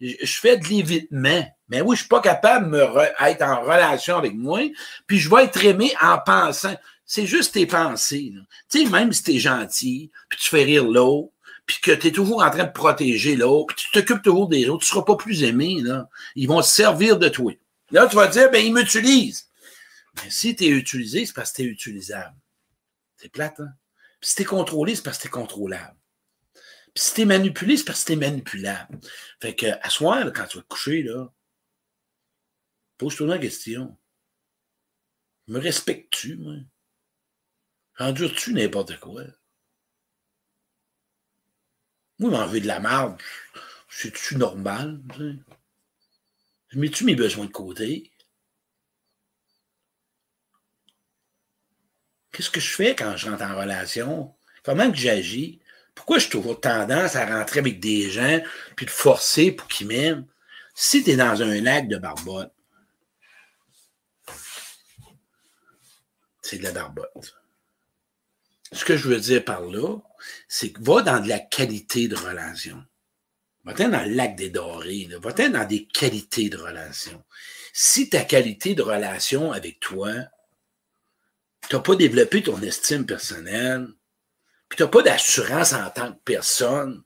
[0.00, 1.46] Je fais de l'évitement.
[1.68, 4.60] Mais oui, je suis pas capable de me être en relation avec moi,
[5.06, 6.74] puis je vais être aimé en pensant.
[7.04, 8.32] C'est juste tes pensées.
[8.70, 11.32] Tu sais, même si tu es gentil, puis tu fais rire l'autre,
[11.66, 14.68] puis que tu es toujours en train de protéger l'autre, puis tu t'occupes toujours des
[14.68, 15.78] autres, tu seras pas plus aimé.
[15.80, 16.08] Là.
[16.34, 17.52] Ils vont se servir de toi.
[17.90, 19.48] Là, tu vas dire, ben, ils m'utilisent.
[20.16, 22.34] Mais si tu es utilisé, c'est parce que tu es utilisable.
[23.16, 23.68] C'est plate, hein?
[24.20, 25.96] Puis si t'es contrôlé, c'est parce que t'es contrôlable.
[26.94, 28.98] Puis si t'es manipulé, c'est parce que t'es manipulable.
[29.40, 31.32] Fait que, à soir, quand tu vas coucher, là,
[32.98, 33.96] pose-toi la question.
[35.46, 36.54] Me respectes-tu, moi?
[37.98, 39.24] Endures-tu n'importe quoi?
[42.18, 43.20] Moi, m'enlever de la marde,
[43.88, 45.00] c'est-tu normal?
[46.72, 48.12] Mets-tu mes besoins de côté?
[52.32, 54.34] Qu'est-ce que je fais quand je rentre en relation?
[54.62, 55.60] Comment que j'agis?
[56.00, 58.40] Pourquoi j'ai toujours tendance à rentrer avec des gens
[58.74, 60.26] puis de forcer pour qu'ils m'aiment?
[60.74, 62.54] Si tu es dans un lac de barbotte,
[66.40, 67.36] c'est de la barbotte.
[68.72, 69.98] Ce que je veux dire par là,
[70.48, 72.82] c'est que va dans de la qualité de relation.
[73.64, 77.22] Va-t'en dans le lac des dorés, va-t'en dans des qualités de relation.
[77.74, 80.12] Si ta qualité de relation avec toi,
[81.68, 83.86] tu n'as pas développé ton estime personnelle,
[84.70, 87.02] puis tu n'as pas d'assurance en tant que personne,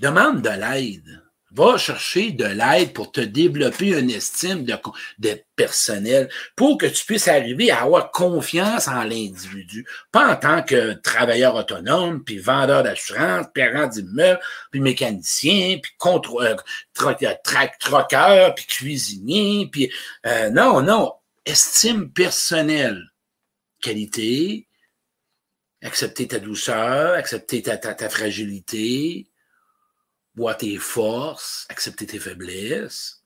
[0.00, 1.22] demande de l'aide.
[1.52, 7.28] Va chercher de l'aide pour te développer une estime de, personnel, pour que tu puisses
[7.28, 13.46] arriver à avoir confiance en l'individu, pas en tant que travailleur autonome, puis vendeur d'assurance,
[13.54, 16.56] parent d'immeuble, puis mécanicien, puis contre, euh,
[17.80, 19.90] troqueur, puis cuisinier, puis
[20.26, 21.12] euh, non, non,
[21.46, 23.02] estime personnelle
[23.80, 24.66] qualité,
[25.86, 29.28] accepter ta douceur, accepter ta, ta, fragilité,
[30.34, 33.22] voir tes forces, accepter tes faiblesses.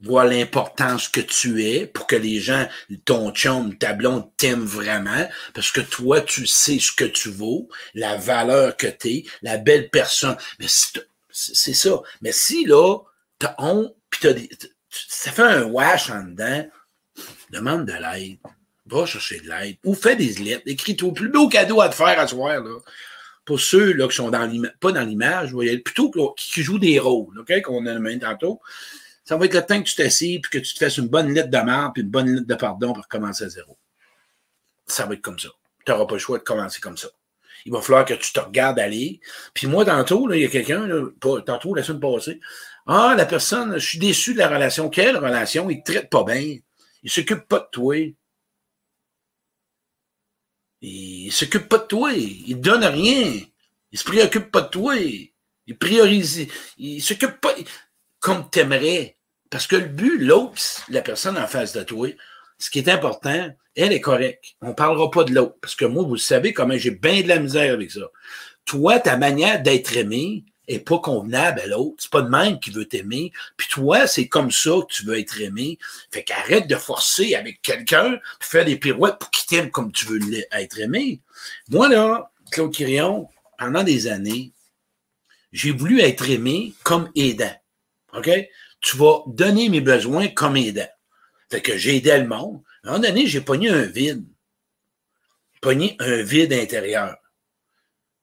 [0.00, 2.68] Voir l'importance que tu es pour que les gens,
[3.04, 7.68] ton chum, ta blonde t'aiment vraiment, parce que toi, tu sais ce que tu vaux,
[7.94, 10.36] la valeur que tu es, la belle personne.
[10.60, 10.66] Mais
[11.30, 12.00] c'est ça.
[12.20, 12.98] Mais si là,
[13.40, 14.34] t'as honte, puis t'as
[14.90, 16.70] ça fait un wash en dedans,
[17.50, 18.38] demande de l'aide.
[18.90, 19.76] Va chercher de l'aide.
[19.84, 20.62] Ou fais des lettres.
[20.66, 21.12] Écris-toi.
[21.12, 22.76] Plus beau cadeau à te faire à soir, là.
[23.44, 27.94] Pour ceux là, qui sont pas dans l'image, plutôt qui, jouent des rôles, qu'on a
[27.94, 28.60] nommé tantôt.
[29.24, 31.32] Ça va être le temps que tu t'assieds puis que tu te fasses une bonne
[31.32, 33.76] lettre de mort puis une bonne lettre de pardon pour commencer à zéro.
[34.86, 35.48] Ça va être comme ça.
[35.84, 37.08] Tu n'auras pas le choix de commencer comme ça.
[37.64, 39.20] Il va falloir que tu te regardes aller.
[39.54, 40.88] Puis moi, tantôt, il y a quelqu'un,
[41.44, 42.40] tantôt, la semaine passée,
[42.86, 44.88] ah, la personne, je suis déçu de la relation.
[44.88, 45.68] Quelle relation?
[45.68, 46.56] Il te traite pas bien.
[47.02, 48.14] Il s'occupe pas de toi.
[50.80, 52.12] Il s'occupe pas de toi.
[52.12, 53.40] Il donne rien.
[53.90, 54.96] Il se préoccupe pas de toi.
[54.96, 56.46] Il priorise.
[56.76, 57.54] Il s'occupe pas
[58.20, 59.16] comme t'aimerais.
[59.50, 62.08] Parce que le but, l'autre, la personne en face de toi,
[62.58, 64.56] ce qui est important, elle est correcte.
[64.60, 65.56] On parlera pas de l'autre.
[65.60, 68.10] Parce que moi, vous savez comment j'ai bien de la misère avec ça.
[68.64, 71.96] Toi, ta manière d'être aimé est pas convenable à l'autre.
[71.98, 73.32] C'est pas de même qui veut t'aimer.
[73.56, 75.78] Puis toi, c'est comme ça que tu veux être aimé.
[76.10, 80.20] Fait qu'arrête de forcer avec quelqu'un, faire des pirouettes pour qu'il t'aime comme tu veux
[80.52, 81.20] être aimé.
[81.70, 83.28] Moi, là, Claude Quirion,
[83.58, 84.52] pendant des années,
[85.52, 87.54] j'ai voulu être aimé comme aidant.
[88.14, 88.30] OK?
[88.80, 90.88] Tu vas donner mes besoins comme aidant.
[91.50, 92.62] Fait que j'ai aidé le monde.
[92.84, 94.24] À un moment donné, j'ai pogné un vide.
[95.60, 97.16] Pogné un vide intérieur.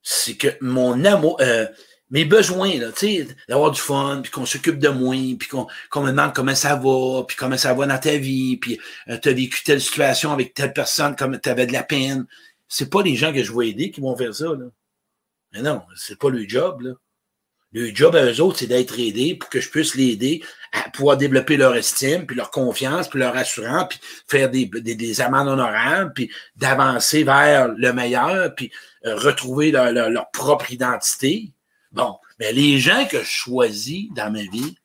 [0.02, 1.66] C'est que mon amour, euh,
[2.12, 6.02] mes besoins, là, tu sais, d'avoir du fun, puis qu'on s'occupe de moi, puis qu'on
[6.02, 9.30] me demande comment ça va, puis comment ça va dans ta vie, puis euh, tu
[9.30, 12.26] as vécu telle situation avec telle personne, comme tu avais de la peine.
[12.68, 14.66] C'est pas les gens que je veux aider qui vont faire ça, là.
[15.54, 16.92] Mais non, c'est pas le job, là.
[17.72, 20.42] Le job à eux autres, c'est d'être aidé pour que je puisse l'aider
[20.72, 25.22] à pouvoir développer leur estime, puis leur confiance, puis leur assurance, puis faire des, des,
[25.22, 28.72] amendes honorables, puis d'avancer vers le meilleur, puis
[29.06, 31.52] euh, retrouver leur, leur, propre identité.
[31.96, 34.78] Bon, mais les gens que je choisis dans ma vie,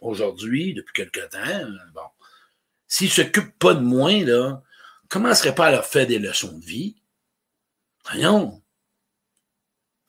[0.00, 2.02] aujourd'hui, depuis quelque temps, bon,
[2.86, 4.62] s'ils ne s'occupent pas de moi, là,
[5.08, 6.96] commencerait pas à leur faire des leçons de vie?
[8.04, 8.62] Voyons,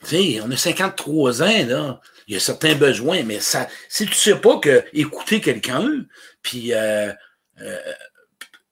[0.04, 2.02] sais, on a 53 ans, là.
[2.28, 6.06] Il y a certains besoins, mais ça, si tu sais pas que écouter quelqu'un,
[6.42, 7.14] puis euh,
[7.62, 7.94] euh,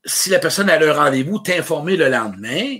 [0.03, 2.79] si la personne a le rendez-vous, t'informer le lendemain,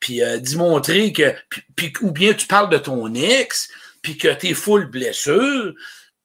[0.00, 1.32] puis euh, d'y montrer que,
[1.76, 3.70] puis, ou bien tu parles de ton ex,
[4.06, 5.74] puis que tu es full blessure,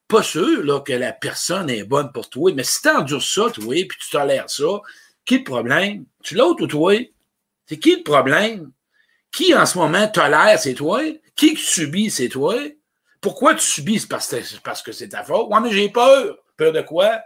[0.07, 3.49] pas sûr là, que la personne est bonne pour toi, mais si tu endures ça,
[3.49, 4.81] toi, puis tu tolères ça,
[5.25, 6.05] qui est le problème?
[6.21, 6.93] Tu l'autre ou toi?
[7.65, 8.71] C'est qui le problème?
[9.31, 11.01] Qui en ce moment tolère, c'est toi?
[11.35, 12.53] Qui subit, c'est toi?
[13.19, 14.01] Pourquoi tu subis?
[14.01, 14.07] C'est
[14.63, 15.47] parce, que c'est ta faute.
[15.49, 16.37] Ouais, mais j'ai peur.
[16.57, 17.19] Peur de quoi?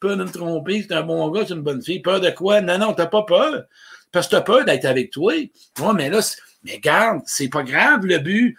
[0.00, 2.00] Peur de me tromper, c'est un bon gars, c'est une bonne fille.
[2.00, 2.62] Peur de quoi?
[2.62, 3.64] Non, non, t'as pas peur.
[4.10, 5.34] Parce que t'as peur d'être avec toi.
[5.34, 6.20] Ouais, mais là,
[6.62, 8.56] mais garde, c'est pas grave le but.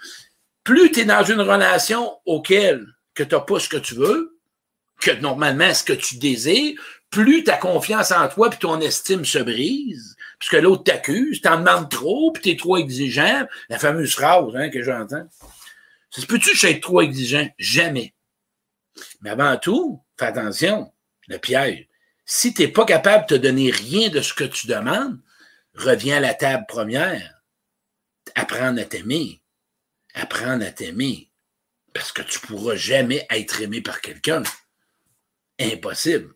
[0.69, 4.39] Plus tu es dans une relation auquel que tu n'as pas ce que tu veux,
[5.01, 6.79] que normalement ce que tu désires,
[7.09, 11.89] plus ta confiance en toi et ton estime se brise, puisque l'autre t'accuse, t'en demandes
[11.89, 13.47] trop, puis t'es trop exigeant.
[13.69, 15.27] La fameuse phrase hein, que j'entends.
[16.11, 17.49] Ça se peut-tu être trop exigeant?
[17.57, 18.13] Jamais.
[19.21, 20.93] Mais avant tout, fais attention,
[21.29, 21.87] le piège.
[22.25, 25.19] Si tu n'es pas capable de te donner rien de ce que tu demandes,
[25.73, 27.41] reviens à la table première.
[28.35, 29.38] Apprendre à t'aimer.
[30.13, 31.29] Apprendre à t'aimer.
[31.93, 34.43] Parce que tu ne pourras jamais être aimé par quelqu'un.
[35.59, 36.33] Impossible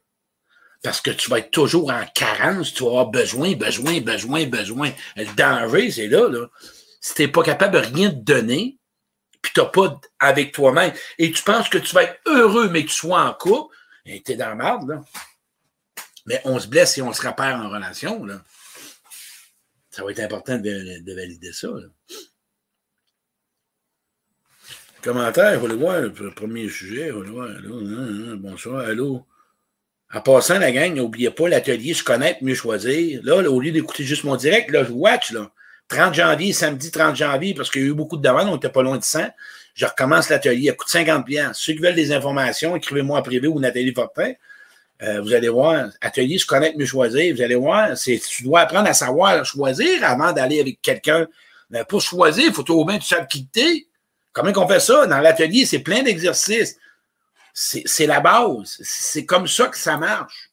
[0.83, 4.91] parce que tu vas être toujours en carence, tu vas avoir besoin, besoin, besoin, besoin.
[5.15, 6.47] Le danger, c'est là, là.
[6.99, 8.77] Si tu n'es pas capable de rien te donner,
[9.41, 12.83] puis tu n'as pas avec toi-même, et tu penses que tu vas être heureux, mais
[12.83, 15.01] que tu sois en couple, tu es dans la merde, là.
[16.25, 18.25] Mais on se blesse et on se repère en relation.
[19.89, 21.69] Ça va être important de, valider ça.
[25.03, 27.49] Commentaire, vous voulez voir le premier sujet, voulez voir.
[27.49, 29.25] Allô, hein, hein, bonsoir, allô.
[30.13, 33.19] En passant, la gang, n'oubliez pas l'atelier Se connaître, mieux choisir.
[33.21, 35.51] Là, au lieu d'écouter juste mon direct, là, je watch, là.
[35.89, 38.69] 30 janvier, samedi 30 janvier, parce qu'il y a eu beaucoup de demandes, on n'était
[38.69, 39.27] pas loin de 100.
[39.73, 40.69] Je recommence l'atelier.
[40.69, 44.31] Il coûte 50 Ceux qui veulent des informations, écrivez-moi en privé ou Nathalie Fortin.
[45.01, 47.35] Euh, vous allez voir, atelier se connaître, mieux choisir.
[47.35, 51.27] Vous allez voir, c'est, tu dois apprendre à savoir choisir avant d'aller avec quelqu'un.
[51.69, 53.87] Mais pour choisir, il faut au moins tu saches quitter.
[54.33, 55.05] Comment qu'on fait ça?
[55.05, 56.77] Dans l'atelier, c'est plein d'exercices.
[57.53, 58.81] C'est la base.
[58.83, 60.51] C'est comme ça que ça marche.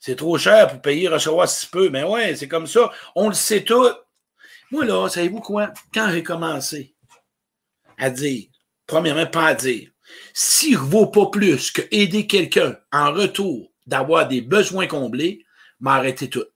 [0.00, 1.90] C'est trop cher pour payer, recevoir si peu.
[1.90, 2.90] Mais ouais, c'est comme ça.
[3.14, 3.90] On le sait tout.
[4.70, 5.72] Moi, là, savez-vous quoi?
[5.92, 6.94] Quand j'ai commencé
[7.98, 8.48] à dire,
[8.86, 9.90] premièrement, pas à dire,
[10.32, 15.44] s'il ne vaut pas plus que aider quelqu'un en retour d'avoir des besoins comblés,
[15.80, 16.46] m'arrêter tout.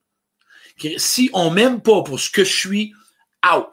[0.97, 2.95] Si on m'aime pas pour ce que je suis,
[3.45, 3.69] out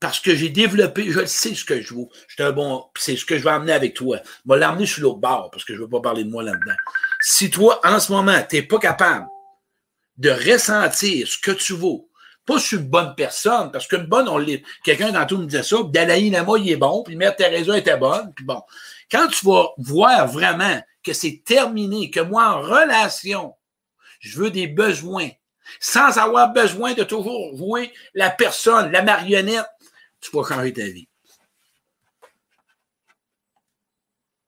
[0.00, 2.06] parce que j'ai développé, je sais ce que je veux.
[2.26, 4.18] J'étais un bon, c'est ce que je vais amener avec toi.
[4.24, 6.42] Je vais l'amener sur l'autre bord parce que je ne veux pas parler de moi
[6.42, 6.74] là-dedans.
[7.20, 9.26] Si toi, en ce moment, tu n'es pas capable
[10.16, 12.08] de ressentir ce que tu vaux,
[12.46, 14.62] pas sur une bonne personne, parce qu'une bonne, on l'est.
[14.84, 18.32] Quelqu'un tantôt me disait ça, Dalaï Lama, il est bon, puis Mère Teresa était bonne,
[18.34, 18.62] puis bon.
[19.10, 23.54] Quand tu vas voir vraiment que c'est terminé, que moi, en relation,
[24.20, 25.28] je veux des besoins,
[25.78, 29.66] sans avoir besoin de toujours jouer la personne, la marionnette,
[30.20, 31.08] tu vas changer ta vie.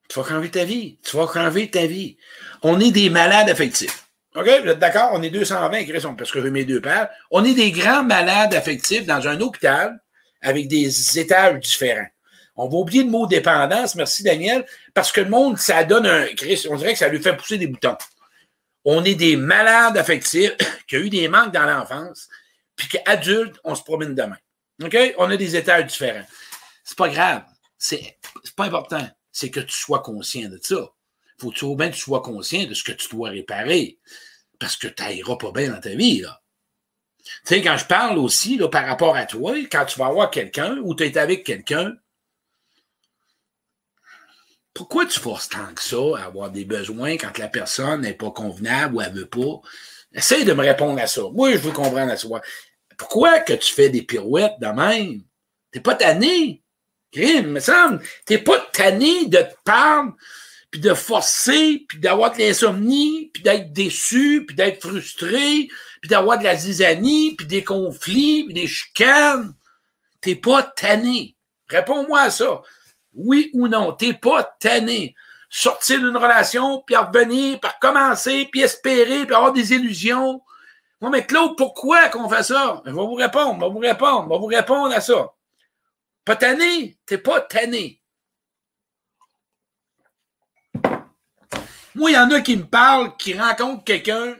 [0.08, 0.98] Tu vas changer ta vie.
[1.02, 2.16] Tu vas changer ta vie.
[2.62, 4.06] On est des malades affectifs.
[4.34, 4.44] OK?
[4.44, 5.10] Vous êtes d'accord?
[5.12, 7.08] On est 220, parce que je mes deux pères.
[7.30, 9.98] On est des grands malades affectifs dans un hôpital
[10.40, 12.06] avec des étages différents.
[12.56, 16.26] On va oublier le mot dépendance, merci Daniel, parce que le monde, ça donne un.
[16.68, 17.96] On dirait que ça lui fait pousser des boutons.
[18.84, 20.52] On est des malades affectifs
[20.88, 22.28] qui ont eu des manques dans l'enfance,
[22.76, 24.36] puis qu'adultes, on se promène demain.
[25.18, 26.26] On a des étages différents.
[26.84, 27.44] C'est pas grave.
[27.78, 28.18] C'est
[28.56, 29.08] pas important.
[29.30, 30.88] C'est que tu sois conscient de ça.
[31.38, 33.98] Faut que tu, bien tu sois conscient de ce que tu dois réparer.
[34.58, 36.20] Parce que tu n'iras pas bien dans ta vie.
[36.20, 36.42] Là.
[37.24, 40.30] Tu sais, quand je parle aussi là, par rapport à toi, quand tu vas voir
[40.30, 41.94] quelqu'un ou tu es avec quelqu'un,
[44.74, 48.30] pourquoi tu forces tant que ça à avoir des besoins quand la personne n'est pas
[48.30, 49.60] convenable ou elle ne veut pas?
[50.14, 51.22] Essaye de me répondre à ça.
[51.32, 52.40] Moi, je veux comprendre à soi.
[53.02, 55.22] Pourquoi que tu fais des pirouettes de même?
[55.72, 56.62] T'es pas tanné?
[57.12, 58.00] Grim, me semble.
[58.24, 60.12] T'es pas tanné de te parler,
[60.70, 65.68] puis de forcer, puis d'avoir de l'insomnie, puis d'être déçu, puis d'être frustré,
[66.00, 69.52] puis d'avoir de la zizanie, puis des conflits, puis des chicanes.
[70.20, 71.34] T'es pas tanné.
[71.68, 72.62] Réponds-moi à ça.
[73.14, 75.16] Oui ou non, t'es pas tanné.
[75.50, 80.40] Sortir d'une relation, puis revenir, puis recommencer, puis espérer, puis avoir des illusions.
[81.02, 82.80] Moi, mais Claude, pourquoi qu'on fait ça?
[82.86, 85.34] Je vais vous répondre, je vais vous répondre, je vais vous répondre à ça.
[86.24, 88.00] Pas tanné, t'es pas tanné.
[91.96, 94.36] Moi, il y en a qui me parlent, qui rencontrent quelqu'un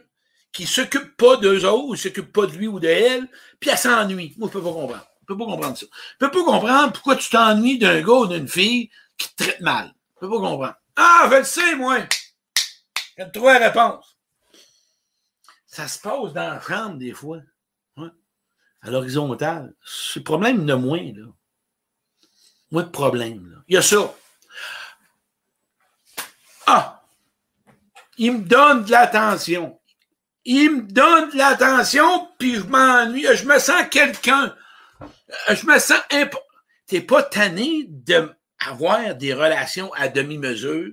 [0.53, 3.79] qui s'occupe pas d'eux autres, ou s'occupe pas de lui ou de elle, puis elle
[3.79, 4.35] s'ennuie.
[4.38, 5.07] Moi, je peux pas comprendre.
[5.22, 5.87] Je peux pas comprendre ça.
[5.90, 9.61] Je peux pas comprendre pourquoi tu t'ennuies d'un gars ou d'une fille qui te traite
[9.61, 9.92] mal.
[10.14, 10.77] Je peux pas comprendre.
[10.94, 11.98] Ah, je le sais, moi.
[13.18, 14.12] J'ai trouvé la réponse.
[15.73, 17.39] Ça se passe dans la chambre, des fois.
[18.83, 19.75] À l'horizontale.
[19.83, 21.25] C'est le problème de moins, là.
[22.71, 23.57] Moi, de problème, là.
[23.69, 24.15] Il y a ça.
[26.67, 27.03] Ah!
[28.19, 29.81] Il me donne de l'attention.
[30.45, 33.27] Il me donne de l'attention, puis je m'ennuie.
[33.35, 34.55] Je me sens quelqu'un.
[35.01, 36.29] Euh, je me sens Tu
[36.87, 40.93] T'es pas tanné d'avoir des relations à demi-mesure,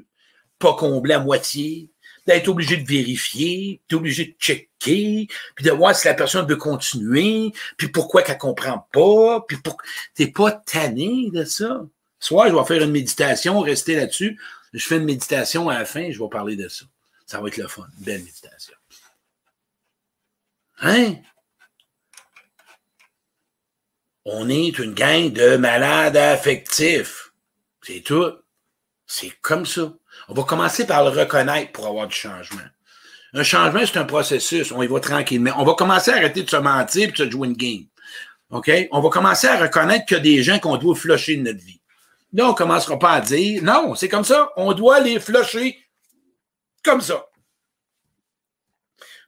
[0.57, 1.91] pas comblées à moitié,
[2.25, 5.27] d'être obligé de vérifier, d'être obligé de checker, puis
[5.59, 9.77] de voir si la personne veut continuer, puis pourquoi qu'elle comprend pas, puis pour...
[10.15, 11.85] t'es pas tanné de ça.
[12.19, 14.39] Soit je vais faire une méditation, rester là-dessus.
[14.73, 16.85] Je fais une méditation à la fin, je vais parler de ça.
[17.25, 18.75] Ça va être le fun, une belle méditation.
[20.81, 21.15] Hein?
[24.25, 27.31] On est une gang de malades affectifs.
[27.81, 28.33] C'est tout.
[29.07, 29.93] C'est comme ça.
[30.27, 32.61] On va commencer par le reconnaître pour avoir du changement.
[33.33, 34.71] Un changement, c'est un processus.
[34.71, 35.51] On y va tranquillement.
[35.57, 37.85] On va commencer à arrêter de se mentir et de se jouer une game.
[38.49, 38.71] OK?
[38.91, 41.63] On va commencer à reconnaître qu'il y a des gens qu'on doit flusher de notre
[41.63, 41.79] vie.
[42.33, 44.49] Là, on ne commencera pas à dire non, c'est comme ça.
[44.55, 45.77] On doit les flusher
[46.83, 47.25] comme ça.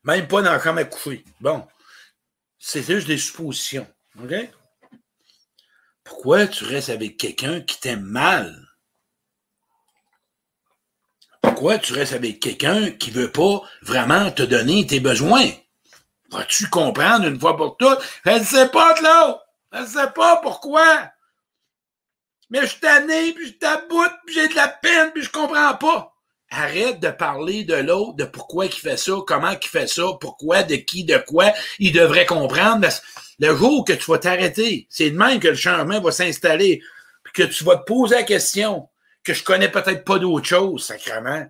[0.04, 1.24] Même pas dans comme à coucher.
[1.40, 1.68] Bon.
[2.58, 3.88] C'est juste des suppositions.
[4.22, 4.34] OK?
[6.04, 8.71] Pourquoi tu restes avec quelqu'un qui t'aime mal?
[11.52, 15.50] Pourquoi tu restes avec quelqu'un qui veut pas vraiment te donner tes besoins?
[16.32, 18.00] Vas-tu comprendre une fois pour toutes?
[18.26, 19.38] Je ne sais pas, Claude!
[19.74, 21.12] Je ne sais pas pourquoi!
[22.50, 26.14] Mais je suis puis je taboute, puis j'ai de la peine, puis je comprends pas.
[26.50, 30.64] Arrête de parler de l'autre, de pourquoi il fait ça, comment il fait ça, pourquoi,
[30.64, 31.52] de qui, de quoi.
[31.80, 32.88] Il devrait comprendre.
[33.40, 36.82] Le jour que tu vas t'arrêter, c'est de même que le changement va s'installer,
[37.26, 38.88] puis que tu vas te poser la question,
[39.24, 41.48] que je connais peut-être pas d'autre chose, sacrément.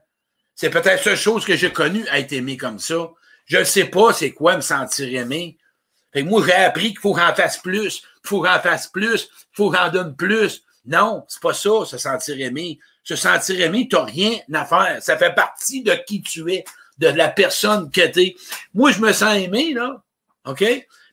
[0.56, 3.10] C'est peut-être la seule chose que j'ai connue à être aimé comme ça.
[3.46, 5.58] Je ne sais pas c'est quoi me sentir aimé.
[6.14, 9.26] Fait que moi, j'ai appris qu'il faut qu'on fasse plus, qu'il faut qu'on fasse plus,
[9.26, 10.64] qu'il faut qu'on donne plus.
[10.86, 12.80] Non, c'est pas ça, se sentir aimé.
[13.04, 14.98] Se sentir aimé, tu rien à faire.
[15.02, 16.66] Ça fait partie de qui tu es,
[16.98, 18.36] de la personne que tu es.
[18.74, 20.04] Moi, je me sens aimé, là.
[20.46, 20.64] OK?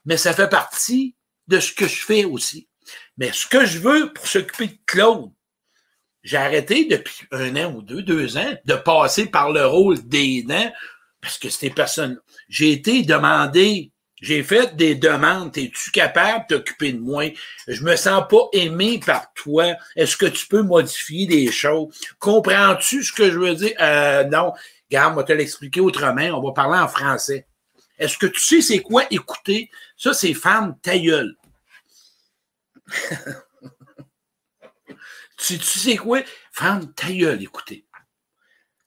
[0.05, 1.15] Mais ça fait partie
[1.47, 2.69] de ce que je fais aussi.
[3.17, 5.31] Mais ce que je veux pour s'occuper de Claude,
[6.29, 10.71] j'ai arrêté depuis un an ou deux, deux ans, de passer par le rôle d'aidant
[11.23, 12.21] parce que c'était personne.
[12.51, 15.57] J'ai été demandé, j'ai fait des demandes.
[15.57, 17.33] Es-tu capable de t'occuper de moi?
[17.67, 19.75] Je me sens pas aimé par toi.
[19.97, 21.99] Est-ce que tu peux modifier des choses?
[22.19, 23.73] Comprends-tu ce que je veux dire?
[23.81, 24.53] Euh, non.
[24.91, 26.39] Regarde, on va te l'expliquer autrement.
[26.39, 27.47] On va parler en français.
[27.99, 29.71] Est-ce que tu sais c'est quoi écouter?
[29.97, 30.93] Ça, c'est femme ta
[35.39, 36.21] Tu, sais quoi?
[36.53, 37.87] Ferme ta gueule, écoutez.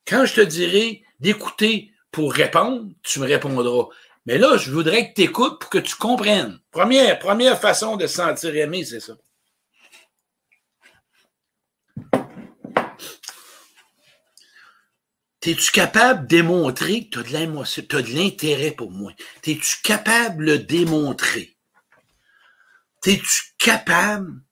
[0.06, 3.88] Quand je te dirai d'écouter pour répondre, tu me répondras.
[4.26, 6.60] Mais là, je voudrais que tu écoutes pour que tu comprennes.
[6.70, 9.14] Première, première façon de se sentir aimé, c'est ça.
[15.44, 19.12] Es-tu capable de démontrer que tu as de l'intérêt pour moi?
[19.44, 21.58] Es-tu capable de le démontrer?
[23.08, 24.44] es-tu capable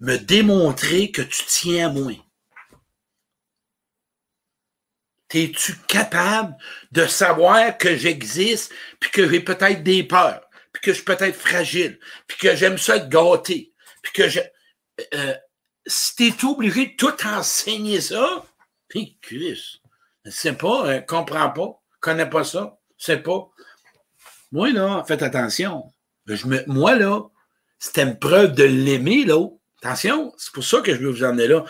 [0.00, 2.12] me démontrer que tu tiens à moi?
[5.30, 6.56] Es-tu capable
[6.92, 10.40] de savoir que j'existe, puis que j'ai peut-être des peurs,
[10.72, 14.40] puis que je suis peut-être fragile, puis que j'aime ça être gâté, puis que je...
[15.14, 15.34] Euh,
[15.86, 18.46] si t'es obligé de tout enseigner ça,
[18.88, 19.82] puis Chris,
[20.24, 23.50] sais pas, euh, comprends pas, connais pas ça, sais pas.
[24.52, 25.92] Moi, là, faites attention.
[26.66, 27.22] Moi, là,
[27.78, 29.46] c'était une preuve de l'aimer, là.
[29.86, 31.64] Attention, c'est pour ça que je veux vous emmener là.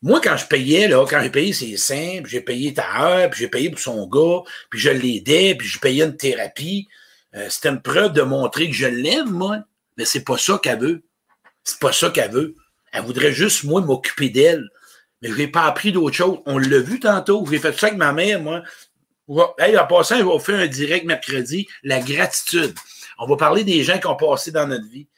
[0.00, 3.30] Moi, quand je payais, là, quand j'ai payé ses seins, puis j'ai payé ta heure,
[3.30, 6.86] puis j'ai payé pour son gars, puis je l'aidais, puis je payais une thérapie,
[7.34, 9.58] euh, c'était une preuve de montrer que je l'aime, moi.
[9.96, 11.02] Mais c'est pas ça qu'elle veut.
[11.64, 12.54] C'est pas ça qu'elle veut.
[12.92, 14.68] Elle voudrait juste, moi, m'occuper d'elle.
[15.20, 16.38] Mais je n'ai pas appris d'autre chose.
[16.46, 17.44] On l'a vu tantôt.
[17.50, 18.62] J'ai fait ça avec ma mère, moi.
[19.58, 22.72] Hey, en passant, je vais faire un direct mercredi, la gratitude.
[23.18, 25.08] On va parler des gens qui ont passé dans notre vie.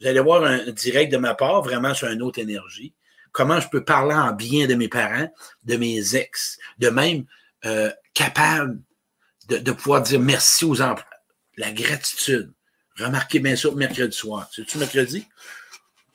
[0.00, 2.94] Vous allez voir un direct de ma part, vraiment sur une autre énergie
[3.32, 5.32] comment je peux parler en bien de mes parents,
[5.64, 7.24] de mes ex, de même
[7.66, 8.80] euh, capable
[9.48, 11.06] de, pouvoir dire merci aux emplois.
[11.56, 12.52] La gratitude.
[12.98, 14.48] Remarquez bien ça mercredi soir.
[14.52, 15.26] C'est-tu mercredi?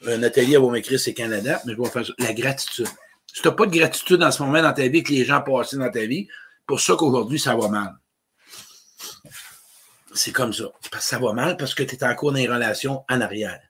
[0.05, 2.13] Atelier à vos m'écrire, c'est Canada, mais je vais faire ça.
[2.19, 2.87] La gratitude.
[3.25, 5.41] Si tu n'as pas de gratitude en ce moment dans ta vie, que les gens
[5.41, 6.27] passent dans ta vie,
[6.67, 7.95] pour ça qu'aujourd'hui, ça va mal.
[10.13, 10.65] C'est comme ça.
[10.99, 13.61] Ça va mal parce que tu es encore dans les relations en arrière.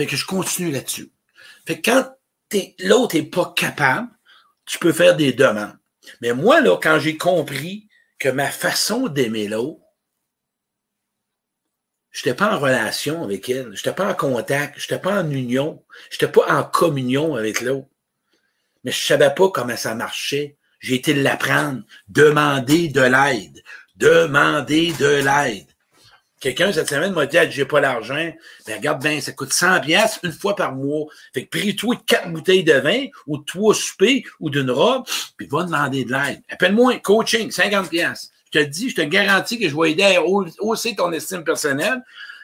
[0.00, 1.12] Fait que je continue là-dessus.
[1.66, 2.10] Fait que quand
[2.78, 4.08] l'autre n'est pas capable,
[4.64, 5.76] tu peux faire des demandes.
[6.22, 7.86] Mais moi, là, quand j'ai compris
[8.18, 9.82] que ma façon d'aimer l'autre,
[12.12, 15.20] je n'étais pas en relation avec elle, je n'étais pas en contact, je n'étais pas
[15.20, 17.90] en union, je n'étais pas en communion avec l'autre.
[18.84, 20.56] Mais je ne savais pas comment ça marchait.
[20.78, 23.62] J'ai été l'apprendre, demander de l'aide,
[23.96, 25.69] demander de l'aide.
[26.40, 28.32] Quelqu'un cette semaine m'a dit j'ai pas l'argent.
[28.66, 31.04] Ben regarde bien, ça coûte 100 pièces une fois par mois.
[31.34, 35.04] Fait que prie-toi quatre bouteilles de vin ou trois soupers ou d'une robe,
[35.36, 36.40] puis va demander de l'aide.
[36.48, 38.30] Appelle-moi coaching, 50 pièces.
[38.52, 42.02] Je te dis, je te garantis que je vais aider à hausser ton estime personnelle.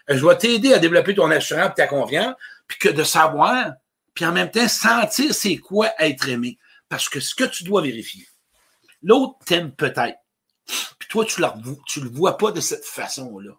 [0.08, 2.34] Je vais t'aider à développer ton assurance et ta confiance,
[2.68, 3.72] puis que de savoir,
[4.12, 6.58] puis en même temps sentir c'est quoi être aimé.
[6.90, 8.28] Parce que ce que tu dois vérifier,
[9.02, 10.18] l'autre t'aime peut-être.
[10.98, 13.52] Puis toi, tu ne le vois pas de cette façon-là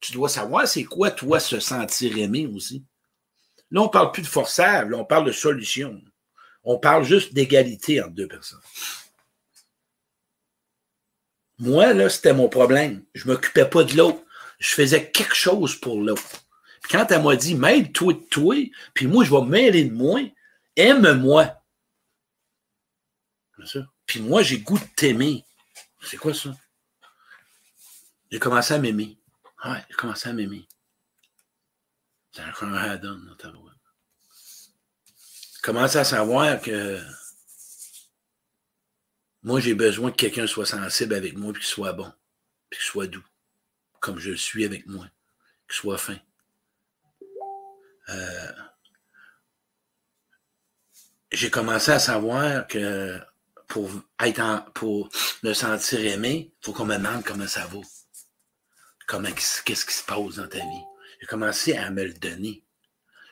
[0.00, 2.84] tu dois savoir c'est quoi, toi, se sentir aimé aussi.
[3.70, 6.00] Là, on ne parle plus de forçage, là, on parle de solution.
[6.64, 8.60] On parle juste d'égalité entre deux personnes.
[11.58, 13.04] Moi, là, c'était mon problème.
[13.14, 14.22] Je ne m'occupais pas de l'autre.
[14.58, 16.44] Je faisais quelque chose pour l'autre.
[16.90, 18.56] quand elle m'a dit, mêle-toi de toi,
[18.94, 20.20] puis moi, je vais mêler de moi,
[20.76, 21.62] aime-moi.
[24.06, 25.44] Puis moi, j'ai goût de t'aimer.
[26.02, 26.50] C'est quoi ça?
[28.30, 29.19] J'ai commencé à m'aimer.
[29.64, 30.66] Ouais, j'ai commencé à m'aimer.
[32.32, 33.72] C'est un à donne dans ta voix.
[35.62, 37.02] Commence à savoir que
[39.42, 42.10] moi, j'ai besoin que quelqu'un soit sensible avec moi, puis qu'il soit bon,
[42.70, 43.24] puis qu'il soit doux,
[44.00, 45.06] comme je suis avec moi,
[45.68, 46.18] qu'il soit fin.
[48.08, 48.52] Euh,
[51.32, 53.20] j'ai commencé à savoir que
[53.68, 53.90] pour
[54.20, 55.10] être pour
[55.42, 57.84] me sentir aimé, il faut qu'on me demande comment ça vaut
[59.10, 60.84] comment, qu'est-ce qui se passe dans ta vie?
[61.20, 62.62] J'ai commencé à me le donner.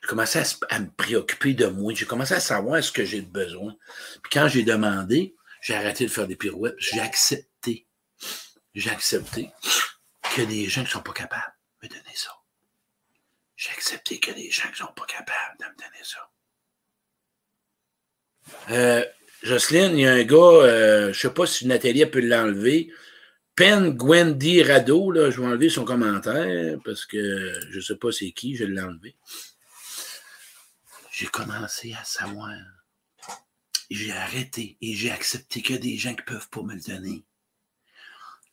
[0.02, 1.94] J'ai commencé à, me préoccuper de moi.
[1.94, 3.76] J'ai commencé à savoir ce que j'ai besoin.
[4.22, 6.74] Puis quand j'ai demandé, j'ai arrêté de faire des pirouettes.
[6.78, 7.86] J'ai accepté.
[8.74, 9.50] J'ai accepté
[10.34, 12.32] que des gens qui ne sont pas capables de me donner ça.
[13.56, 16.30] J'ai accepté que des gens qui ne sont pas capables de me donner ça.
[18.70, 19.04] Euh,
[19.42, 22.92] Jocelyne, il y a un gars, euh, je ne sais pas si Nathalie peut l'enlever.
[23.58, 28.12] Pen Gwendy Rado, là, je vais enlever son commentaire parce que je ne sais pas
[28.12, 29.16] c'est qui, je l'ai enlevé.
[31.10, 32.52] J'ai commencé à savoir.
[33.90, 37.24] J'ai arrêté et j'ai accepté que des gens qui peuvent pas me le donner.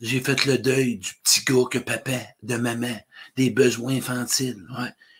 [0.01, 2.99] J'ai fait le deuil du petit gars que papa, de maman,
[3.35, 4.65] des besoins infantiles.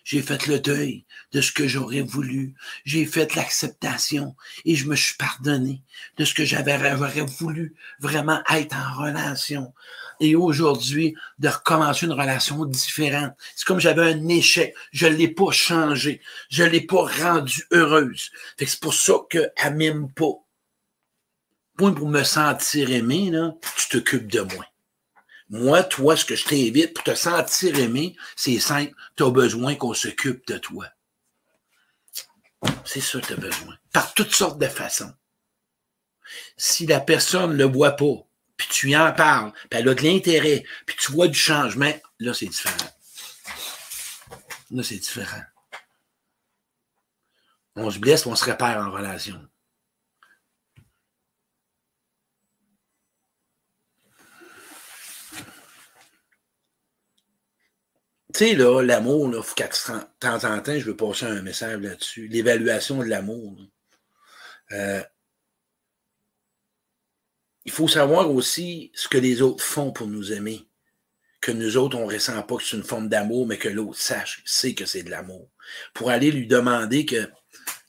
[0.06, 2.54] J'ai fait le deuil de ce que j'aurais voulu.
[2.86, 5.82] J'ai fait l'acceptation et je me suis pardonné
[6.18, 6.78] de ce que j'avais
[7.26, 9.74] voulu vraiment être en relation.
[10.20, 13.34] Et aujourd'hui, de recommencer une relation différente.
[13.56, 14.76] C'est comme j'avais un échec.
[14.92, 16.22] Je l'ai pas changé.
[16.50, 18.30] Je l'ai pas rendue heureuse.
[18.60, 20.36] c'est pour ça qu'elle m'aime pas.
[21.78, 23.32] Pour me sentir aimé,
[23.76, 24.66] tu t'occupes de moi.
[25.50, 28.94] Moi, toi, ce que je t'invite pour te sentir aimé, c'est simple.
[29.16, 30.88] Tu besoin qu'on s'occupe de toi.
[32.84, 33.78] C'est ça que tu as besoin.
[33.94, 35.14] Par toutes sortes de façons.
[36.58, 38.28] Si la personne ne le voit pas,
[38.58, 41.94] puis tu y en parles, puis elle a de l'intérêt, puis tu vois du changement,
[42.20, 42.92] là, c'est différent.
[44.72, 45.44] Là, c'est différent.
[47.76, 49.40] On se blesse, on se répare en relation.
[58.36, 61.80] Tu sais, là, l'amour, là, faut de temps en temps, je veux passer un message
[61.80, 62.28] là-dessus.
[62.28, 63.56] L'évaluation de l'amour.
[64.74, 65.02] Euh,
[67.64, 70.68] il faut savoir aussi ce que les autres font pour nous aimer.
[71.40, 73.98] Que nous autres, on ne ressent pas que c'est une forme d'amour, mais que l'autre
[73.98, 75.50] sache, sait que c'est de l'amour.
[75.94, 77.30] Pour aller lui demander que,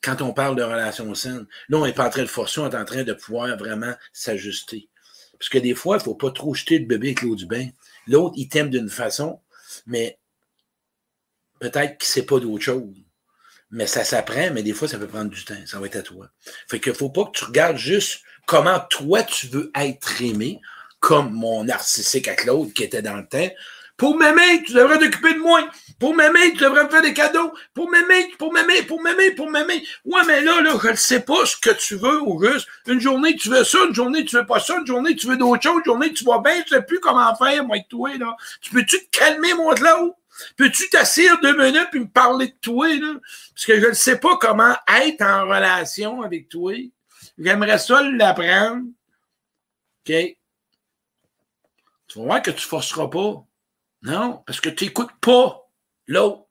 [0.00, 2.70] quand on parle de relations saines, là, on n'est pas en train de forcer, on
[2.70, 4.90] est en train de pouvoir vraiment s'ajuster.
[5.40, 7.46] Parce que des fois, il ne faut pas trop jeter le bébé avec l'eau du
[7.46, 7.66] bain.
[8.06, 9.40] L'autre, il t'aime d'une façon,
[9.86, 10.20] mais
[11.58, 12.94] peut-être qu'il ne sait pas d'autre chose.
[13.70, 15.54] Mais ça s'apprend, mais des fois, ça peut prendre du temps.
[15.66, 16.28] Ça va être à toi.
[16.68, 20.60] Fait qu'il ne faut pas que tu regardes juste comment toi, tu veux être aimé,
[21.00, 23.50] comme mon narcissique à Claude qui était dans le temps.
[23.96, 25.68] Pour m'aimer, tu devrais t'occuper de moi.
[25.98, 27.52] Pour m'aimer, tu devrais me faire des cadeaux.
[27.72, 29.82] Pour m'aimer, pour m'aimer, pour m'aimer, pour m'aimer.
[30.04, 32.68] Ouais, mais là, là, je ne sais pas ce que tu veux ou juste.
[32.86, 35.38] Une journée, tu veux ça, une journée, tu veux pas ça, une journée, tu veux
[35.38, 38.10] d'autres choses, une journée, tu vas bien, je sais plus comment faire, moi, avec toi,
[38.18, 38.36] là.
[38.60, 40.14] Tu peux-tu te calmer, moi, de là-haut?
[40.56, 43.14] Peux-tu t'asseoir deux minutes et me parler de toi, là?
[43.54, 46.74] Parce que je ne sais pas comment être en relation avec toi.
[47.38, 48.86] J'aimerais ça l'apprendre.
[50.06, 50.14] OK?
[52.08, 53.44] Tu vas voir que tu ne forceras pas.
[54.02, 55.68] Non, parce que tu n'écoutes pas
[56.06, 56.44] l'autre.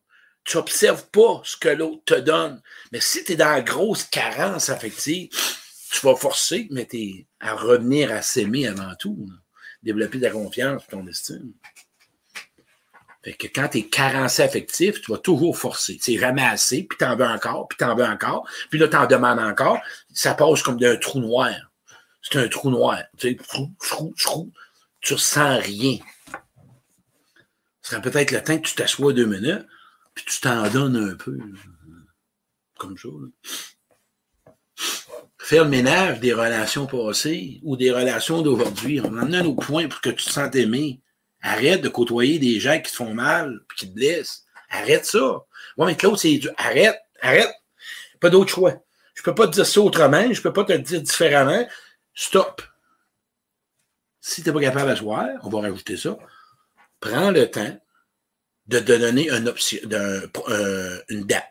[0.44, 2.62] Tu n'observes pas ce que l'autre te donne.
[2.92, 5.30] Mais si tu es dans la grosse carence affective,
[5.92, 9.28] tu vas forcer, mais tu à revenir à s'aimer avant tout.
[9.82, 11.54] Développer ta confiance, ton estime.
[13.26, 15.98] Fait que quand tu es carencé affectif, tu vas toujours forcer.
[16.00, 18.88] C'est jamais assez, puis tu en veux encore, puis tu en veux encore, puis là,
[18.88, 19.80] tu en demandes encore.
[20.14, 21.56] Ça passe comme d'un trou noir.
[22.22, 23.02] C'est un trou noir.
[23.18, 24.52] Tu sais, trou, trou, trou.
[25.02, 25.98] Tu ressens rien.
[27.82, 29.66] Ce serait peut-être le temps que tu t'assoies deux minutes,
[30.14, 31.40] puis tu t'en donnes un peu.
[32.78, 33.10] Comme ça.
[35.40, 39.02] Faire le ménage des relations passées ou des relations d'aujourd'hui.
[39.02, 41.02] On en a au point pour que tu te sentes aimé.
[41.48, 44.46] Arrête de côtoyer des gens qui te font mal et qui te blessent.
[44.70, 45.46] Arrête ça.
[45.78, 47.54] Ouais, mais Claude, c'est Arrête, arrête.
[48.20, 48.74] Pas d'autre choix.
[49.14, 51.68] Je peux pas te dire ça autrement, je peux pas te dire différemment.
[52.16, 52.64] Stop.
[54.22, 56.18] Si tu n'es pas capable à soir, on va rajouter ça.
[57.00, 57.80] Prends le temps
[58.66, 61.46] de te donner une date.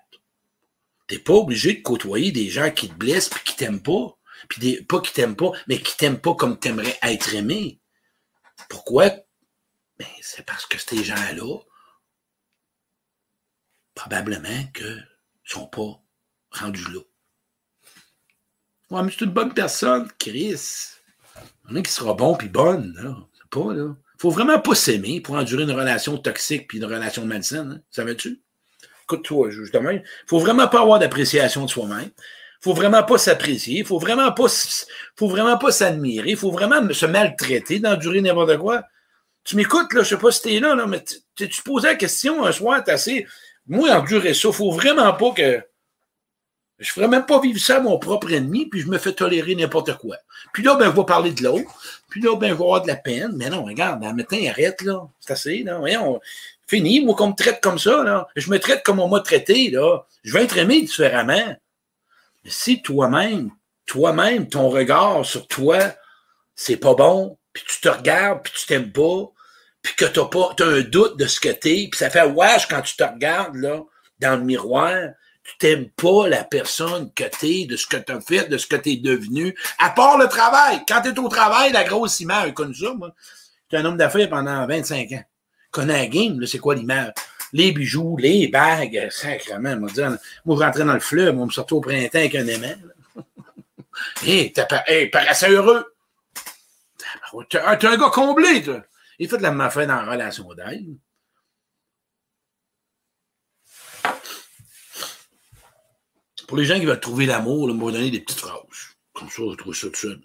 [1.06, 4.18] Tu n'es pas obligé de côtoyer des gens qui te blessent et qui t'aiment pas.
[4.48, 7.78] Puis des, pas qui t'aiment pas, mais qui t'aiment pas comme tu aimerais être aimé.
[8.68, 9.12] Pourquoi?
[9.98, 11.58] Ben, c'est parce que ces gens-là,
[13.94, 14.98] probablement que
[15.44, 16.02] sont pas
[16.50, 17.00] rendus là.
[19.02, 20.60] Mais c'est une bonne personne, Chris.
[21.36, 23.16] Il y en a qui sera bon puis bonne, là.
[23.50, 23.94] Pas, là.
[24.18, 27.82] Faut vraiment pas s'aimer pour endurer une relation toxique puis une relation malsaine, hein.
[27.90, 28.42] Savais-tu?
[29.04, 29.92] Écoute-toi, justement.
[30.26, 32.10] Faut vraiment pas avoir d'appréciation de soi-même.
[32.60, 33.84] Faut vraiment pas s'apprécier.
[33.84, 34.46] Faut vraiment pas,
[35.16, 36.36] faut vraiment pas s'admirer.
[36.36, 38.82] Faut vraiment se maltraiter, d'endurer n'importe quoi.
[39.44, 41.94] Tu m'écoutes, là, je sais pas si t'es là, là, mais tu te posais la
[41.94, 43.26] question un soir, t'as assez.
[43.66, 45.62] Moi, endurer ça, faut vraiment pas que.
[46.78, 49.54] Je ferais même pas vivre ça à mon propre ennemi, puis je me fais tolérer
[49.54, 50.16] n'importe quoi.
[50.52, 51.70] Puis là, ben, je vais parler de l'autre.
[52.10, 53.32] Puis là, ben, je vais avoir de la peine.
[53.36, 55.06] Mais non, regarde, en matin, arrête, là.
[55.20, 55.78] C'est assez, là.
[55.78, 56.20] Voyons,
[56.66, 57.00] fini.
[57.00, 58.26] Moi, qu'on me traite comme ça, là.
[58.34, 60.00] Je me traite comme on m'a traité, là.
[60.24, 61.56] Je vais être aimé différemment.
[62.44, 63.50] Mais si toi-même,
[63.86, 65.78] toi-même, ton regard sur toi,
[66.54, 69.30] c'est pas bon, puis tu te regardes, puis tu t'aimes pas,
[69.84, 72.66] puis que t'as pas, t'as un doute de ce que t'es, puis ça fait wesh
[72.66, 73.82] quand tu te regardes, là,
[74.18, 75.10] dans le miroir,
[75.44, 78.76] tu t'aimes pas la personne que t'es, de ce que t'as fait, de ce que
[78.76, 80.80] t'es devenu, à part le travail.
[80.88, 83.14] Quand t'es au travail, la grosse image, connu ça, moi.
[83.68, 85.24] J'étais un homme d'affaires pendant 25 ans.
[85.70, 87.12] Connais la game, c'est quoi l'image?
[87.52, 90.16] Les bijoux, les bagues, sacrément, moi, dire,
[90.46, 92.74] moi, je rentrais dans le fleuve, moi, me sortais au printemps avec un aimant,
[94.26, 95.94] Hé, t'es hey, paraissait heureux.
[97.50, 98.80] T'es un gars comblé, toi.
[99.18, 100.96] Il fait de la mafia dans la relation d'aide.
[106.46, 108.60] Pour les gens qui veulent trouver l'amour, on va donner des petites phrases.
[109.12, 110.20] Comme ça, je trouve ça tout seul.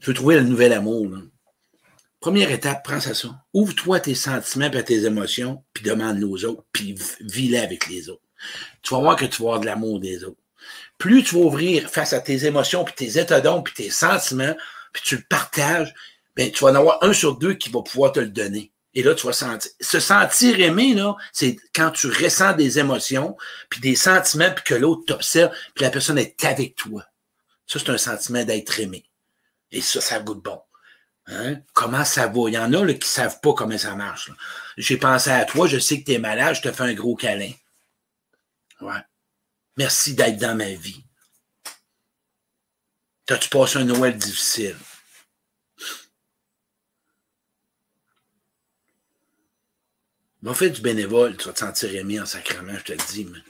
[0.00, 1.10] Tu veux trouver le nouvel amour.
[2.20, 3.28] Première étape, prends ça ça.
[3.54, 8.22] Ouvre-toi tes sentiments et tes émotions, puis demande-les aux autres, puis vis-les avec les autres.
[8.82, 10.40] Tu vas voir que tu vas avoir de l'amour des autres.
[10.98, 14.56] Plus tu vas ouvrir face à tes émotions, puis tes états d'âme, puis tes sentiments,
[14.92, 15.94] puis tu le partages,
[16.36, 18.72] ben, tu vas en avoir un sur deux qui va pouvoir te le donner.
[18.94, 19.70] Et là, tu vas sentir.
[19.80, 23.36] Se sentir aimé, là, c'est quand tu ressens des émotions,
[23.68, 27.04] puis des sentiments, puis que l'autre t'observe, puis la personne est avec toi.
[27.66, 29.04] Ça, c'est un sentiment d'être aimé.
[29.70, 30.60] Et ça, ça goûte bon.
[31.26, 31.56] Hein?
[31.72, 32.48] Comment ça va?
[32.48, 34.30] Il y en a là, qui ne savent pas comment ça marche.
[34.76, 37.16] J'ai pensé à toi, je sais que tu es malade, je te fais un gros
[37.16, 37.52] câlin.
[38.80, 39.00] Ouais.
[39.76, 41.02] Merci d'être dans ma vie.
[43.26, 44.76] T'as-tu passé un Noël difficile?
[50.46, 53.24] Va faire du bénévole, tu vas te sentir aimé en sacrement, je te le dis.
[53.24, 53.40] Mais...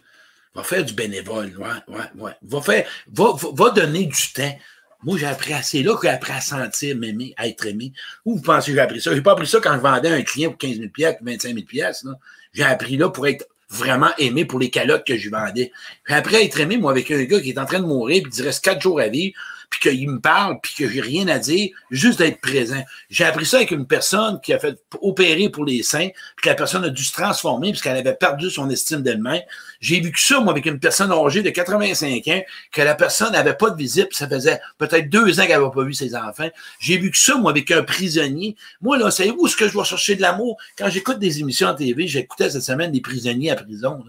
[0.55, 2.33] Va faire du bénévole, ouais, ouais, ouais.
[2.41, 4.59] Va, faire, va, va, donner du temps.
[5.03, 7.93] Moi, j'ai appris assez là, j'ai appris à sentir m'aimer, à être aimé.
[8.25, 9.15] Où vous pensez que j'ai appris ça?
[9.15, 12.17] J'ai pas appris ça quand je vendais un client pour 15 000 ou 25 000
[12.55, 15.73] J'ai appris là pour être vraiment aimé pour les calottes que je vendais.
[16.09, 18.23] J'ai appris à être aimé, moi, avec un gars qui est en train de mourir,
[18.23, 19.39] puis il reste quatre jours à vivre
[19.71, 22.83] puis qu'il me parle, puis que j'ai rien à dire, juste d'être présent.
[23.11, 26.49] J'ai appris ça avec une personne qui a fait opérer pour les seins, puis que
[26.49, 29.43] la personne a dû se transformer puisqu'elle avait perdu son estime d'elle-même.
[29.81, 33.33] J'ai vu que ça, moi, avec une personne âgée de 85 ans, que la personne
[33.33, 36.15] n'avait pas de visite, puis ça faisait peut-être deux ans qu'elle n'avait pas vu ses
[36.15, 36.49] enfants.
[36.81, 38.57] J'ai vu que ça, moi, avec un prisonnier.
[38.81, 40.57] Moi, là, savez-vous ce que je dois chercher de l'amour?
[40.79, 44.05] Quand j'écoute des émissions en TV, j'écoutais cette semaine des prisonniers à prison.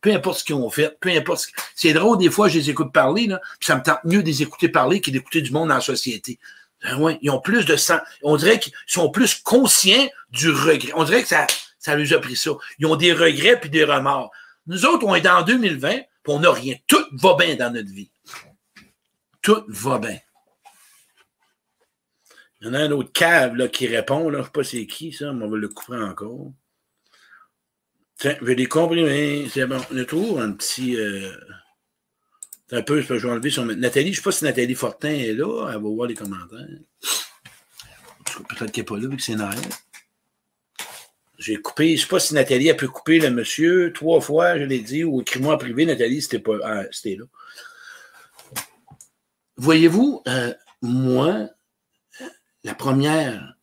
[0.00, 1.48] Peu importe ce qu'ils ont fait, peu importe ce...
[1.74, 4.26] C'est drôle, des fois, je les écoute parler, là, puis ça me tente mieux de
[4.26, 6.38] les écouter parler que d'écouter du monde la société.
[6.82, 7.98] Ben ouais, ils ont plus de sang.
[8.22, 10.92] On dirait qu'ils sont plus conscients du regret.
[10.94, 11.46] On dirait que ça,
[11.78, 12.52] ça leur a pris ça.
[12.78, 14.30] Ils ont des regrets puis des remords.
[14.66, 16.76] Nous autres, on est en 2020, puis on n'a rien.
[16.86, 18.10] Tout va bien dans notre vie.
[19.42, 20.18] Tout va bien.
[22.60, 25.12] Il y en a un autre cave qui répond, je ne sais pas c'est qui,
[25.12, 26.52] ça, mais on va le couper encore.
[28.20, 29.48] Tiens, je vais les.
[29.48, 29.80] C'est bon.
[29.90, 30.94] On toujours un petit.
[30.96, 31.32] Euh...
[32.70, 33.64] Un peu, je vais enlever son.
[33.64, 35.70] Nathalie, je ne sais pas si Nathalie Fortin est là.
[35.70, 36.66] Elle va voir les commentaires.
[38.48, 39.58] Peut-être qu'elle n'est pas là, vu que c'est Noël.
[41.40, 44.58] J'ai coupé, je ne sais pas si Nathalie a pu couper le monsieur trois fois,
[44.58, 46.58] je l'ai dit, ou écris-moi en privé, Nathalie, c'était pas.
[46.62, 47.24] Ah, c'était là.
[49.56, 51.48] Voyez-vous, euh, moi,
[52.62, 53.54] la première,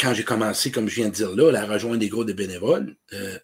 [0.00, 2.94] quand j'ai commencé, comme je viens de dire là, à rejoindre des groupes de bénévoles,
[3.12, 3.40] euh,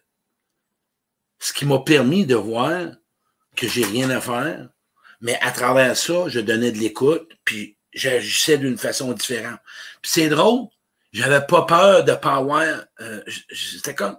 [1.39, 2.89] ce qui m'a permis de voir
[3.57, 4.69] que j'ai rien à faire,
[5.19, 9.59] mais à travers ça, je donnais de l'écoute, puis j'agissais d'une façon différente.
[10.01, 10.69] Puis c'est drôle,
[11.13, 12.65] j'avais pas peur de pas avoir.
[12.99, 14.17] Euh, c'était comme.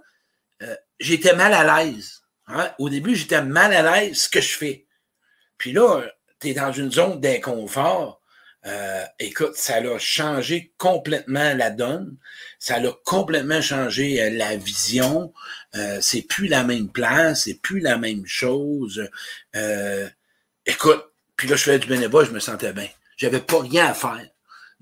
[0.63, 2.23] Euh, j'étais mal à l'aise.
[2.47, 2.71] Hein.
[2.79, 4.87] Au début, j'étais mal à l'aise ce que je fais.
[5.59, 6.03] Puis là,
[6.41, 8.21] tu es dans une zone d'inconfort.
[8.67, 12.17] Euh, écoute, ça a changé complètement la donne.
[12.59, 15.35] Ça a complètement changé la vision.
[16.01, 19.07] c'est plus la même place, c'est plus la même chose.
[20.65, 21.05] écoute,
[21.37, 22.89] puis là, je faisais du bénévolat, je me sentais bien.
[23.17, 24.27] J'avais pas rien à faire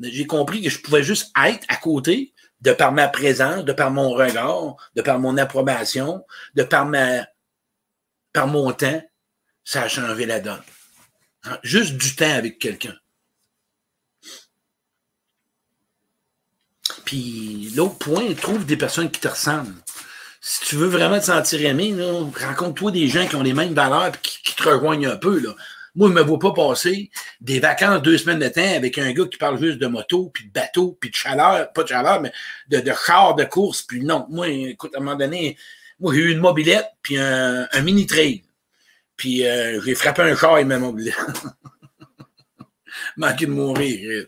[0.02, 3.90] j'ai compris que je pouvais juste être à côté, de par ma présence, de par
[3.90, 6.24] mon regard, de par mon approbation,
[6.54, 7.26] de par ma,
[8.32, 9.02] par mon temps,
[9.64, 10.62] ça a changé la donne.
[11.44, 11.58] Hein?
[11.62, 12.94] Juste du temps avec quelqu'un.
[17.04, 19.74] Puis l'autre point, trouve des personnes qui te ressemblent.
[20.40, 24.06] Si tu veux vraiment te sentir aimé, rencontre-toi des gens qui ont les mêmes valeurs
[24.06, 25.40] et qui, qui te rejoignent un peu.
[25.94, 29.12] Moi, je ne me vois pas passer des vacances deux semaines de temps avec un
[29.12, 32.20] gars qui parle juste de moto, puis de bateau, puis de chaleur, pas de chaleur,
[32.20, 32.32] mais
[32.68, 33.82] de, de char de course.
[33.82, 35.56] Puis non, moi, écoute, à un moment donné,
[36.00, 38.42] moi, j'ai eu une mobilette, puis un, mini-trail.
[39.16, 41.14] Puis euh, j'ai frappé un char et ma mobilette.
[43.18, 44.26] Manqué de mourir.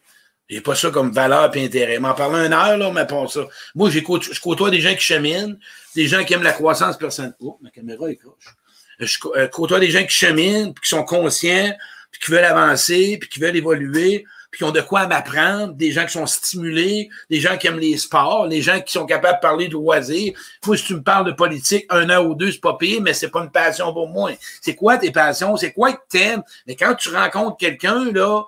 [0.49, 1.99] J'ai pas ça comme valeur et intérêt.
[1.99, 3.47] M'en parler une heure, là, mais pas ça.
[3.75, 5.57] Moi, je côtoie des gens qui cheminent,
[5.97, 7.35] des gens qui aiment la croissance personnelle.
[7.41, 8.55] Oh, ma caméra est croche
[8.99, 11.73] je euh, côtoie des gens qui cheminent, puis qui sont conscients,
[12.11, 15.91] puis qui veulent avancer, puis qui veulent évoluer, puis qui ont de quoi m'apprendre, des
[15.91, 19.39] gens qui sont stimulés, des gens qui aiment les sports, des gens qui sont capables
[19.39, 20.33] de parler de loisirs.
[20.65, 23.15] Moi, si tu me parles de politique, un an ou deux, c'est pas pire, mais
[23.15, 24.31] c'est pas une passion pour moi.
[24.61, 25.57] C'est quoi tes passions?
[25.57, 26.43] C'est quoi que t'aimes?
[26.69, 28.45] Mais quand tu rencontres quelqu'un, là,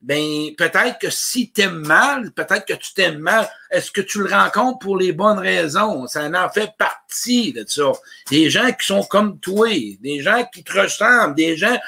[0.00, 4.22] ben peut-être que si tu aimes mal, peut-être que tu t'aimes mal, est-ce que tu
[4.22, 6.06] le rencontres pour les bonnes raisons?
[6.06, 7.92] Ça en fait partie de ça.
[8.30, 9.68] Des gens qui sont comme toi,
[10.00, 11.78] des gens qui te ressemblent, des gens,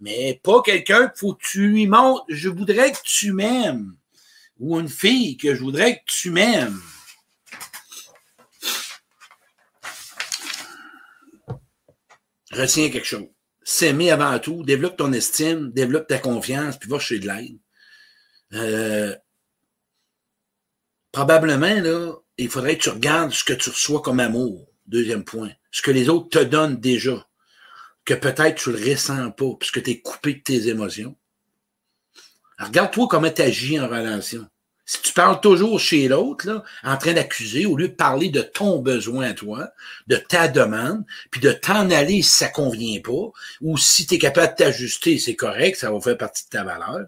[0.00, 3.94] mais pas quelqu'un qu'il faut que tu lui montres, je voudrais que tu m'aimes.
[4.58, 6.80] Ou une fille que je voudrais que tu m'aimes.
[12.50, 13.28] Retiens quelque chose
[13.68, 17.58] s'aimer avant tout, développe ton estime, développe ta confiance, puis va chez de l'aide.
[18.54, 19.14] Euh,
[21.12, 24.66] probablement, là, il faudrait que tu regardes ce que tu reçois comme amour.
[24.86, 25.50] Deuxième point.
[25.70, 27.28] Ce que les autres te donnent déjà.
[28.06, 31.14] Que peut-être tu le ressens pas, puisque tu es coupé de tes émotions.
[32.58, 34.48] Regarde-toi comment tu agis en relation.
[34.90, 38.78] Si tu parles toujours chez l'autre, en train d'accuser, au lieu de parler de ton
[38.78, 39.68] besoin à toi,
[40.06, 43.30] de ta demande, puis de t'en aller si ça convient pas,
[43.60, 46.64] ou si tu es capable de t'ajuster, c'est correct, ça va faire partie de ta
[46.64, 47.06] valeur.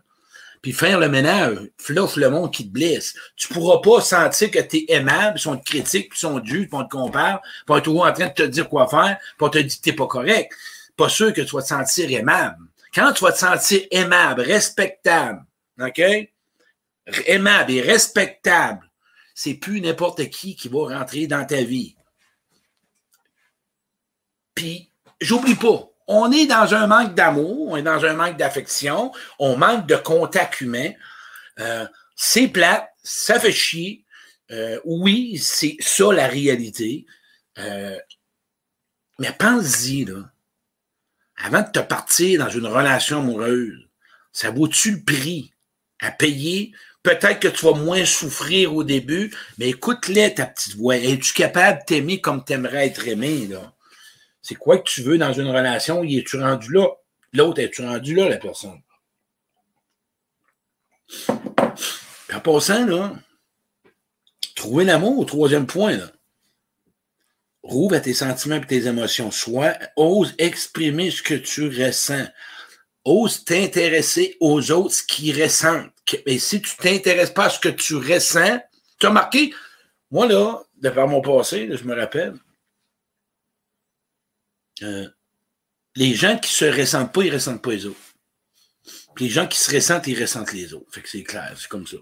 [0.60, 3.14] puis faire le ménage, fluffe le monde qui te blesse.
[3.34, 6.46] Tu pourras pas sentir que tu es aimable, puis on te critique, puis on te
[6.46, 8.88] juge, puis on te compare, puis on est toujours en train de te dire quoi
[8.88, 10.52] faire, puis on te dit que t'es pas correct.
[10.98, 12.58] Pas sûr que tu vas te sentir aimable.
[12.94, 15.46] Quand tu vas te sentir aimable, respectable,
[15.80, 16.29] OK?
[17.26, 18.90] Aimable et respectable,
[19.34, 21.96] c'est plus n'importe qui qui va rentrer dans ta vie.
[24.54, 24.90] Puis,
[25.20, 29.56] j'oublie pas, on est dans un manque d'amour, on est dans un manque d'affection, on
[29.56, 30.90] manque de contact humain.
[31.60, 31.86] Euh,
[32.16, 34.04] c'est plate, ça fait chier.
[34.50, 37.06] Euh, oui, c'est ça la réalité.
[37.58, 37.96] Euh,
[39.18, 40.30] mais pense-y, là.
[41.36, 43.88] Avant de te partir dans une relation amoureuse,
[44.32, 45.52] ça vaut-tu le prix
[46.00, 46.72] à payer?
[47.02, 50.96] Peut-être que tu vas moins souffrir au début, mais écoute-les, ta petite voix.
[50.96, 53.72] Es-tu capable de t'aimer comme tu aimerais être aimé, là?
[54.42, 56.04] C'est quoi que tu veux dans une relation?
[56.04, 56.88] Y es-tu rendu là?
[57.32, 58.80] L'autre, es-tu rendu là, la personne?
[62.32, 63.12] en passant, là,
[64.54, 66.10] trouver l'amour au troisième point, là.
[67.62, 69.30] Rouvre à tes sentiments et tes émotions.
[69.30, 72.26] Soit, ose exprimer ce que tu ressens.
[73.04, 75.92] Ose t'intéresser aux autres, ce qu'ils ressentent.
[76.26, 78.60] Et si tu t'intéresses pas à ce que tu ressens,
[78.98, 79.54] tu as marqué,
[80.10, 82.34] moi, là, de par mon passé, je me rappelle,
[84.82, 85.08] euh,
[85.96, 87.98] les gens qui se ressentent pas, ils ressentent pas les autres.
[89.14, 90.86] Puis les gens qui se ressentent, ils ressentent les autres.
[90.92, 91.96] Fait que c'est clair, c'est comme ça.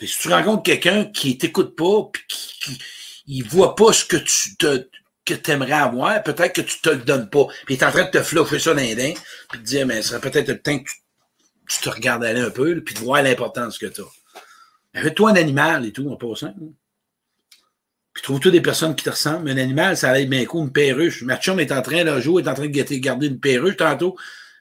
[0.00, 2.78] si tu rencontres quelqu'un qui t'écoute pas, puis qui,
[3.26, 4.88] qui voit pas ce que tu te
[5.26, 7.46] que aimerais avoir, peut-être que tu te le donnes pas.
[7.66, 9.86] Puis il est en train de te fluffer ça dans les dents, puis te dire,
[9.86, 10.96] mais ce serait peut-être le temps que tu,
[11.66, 15.02] te regardes aller un peu, puis de voir l'importance que tu as.
[15.02, 16.54] Fais-toi un animal et tout, en passant.
[18.14, 19.50] Puis trouve-toi des personnes qui te ressemblent.
[19.50, 21.22] Un animal, ça allait bien cool, une perruche.
[21.22, 24.16] Ma est en train, là, jour est en train de garder une perruche tantôt.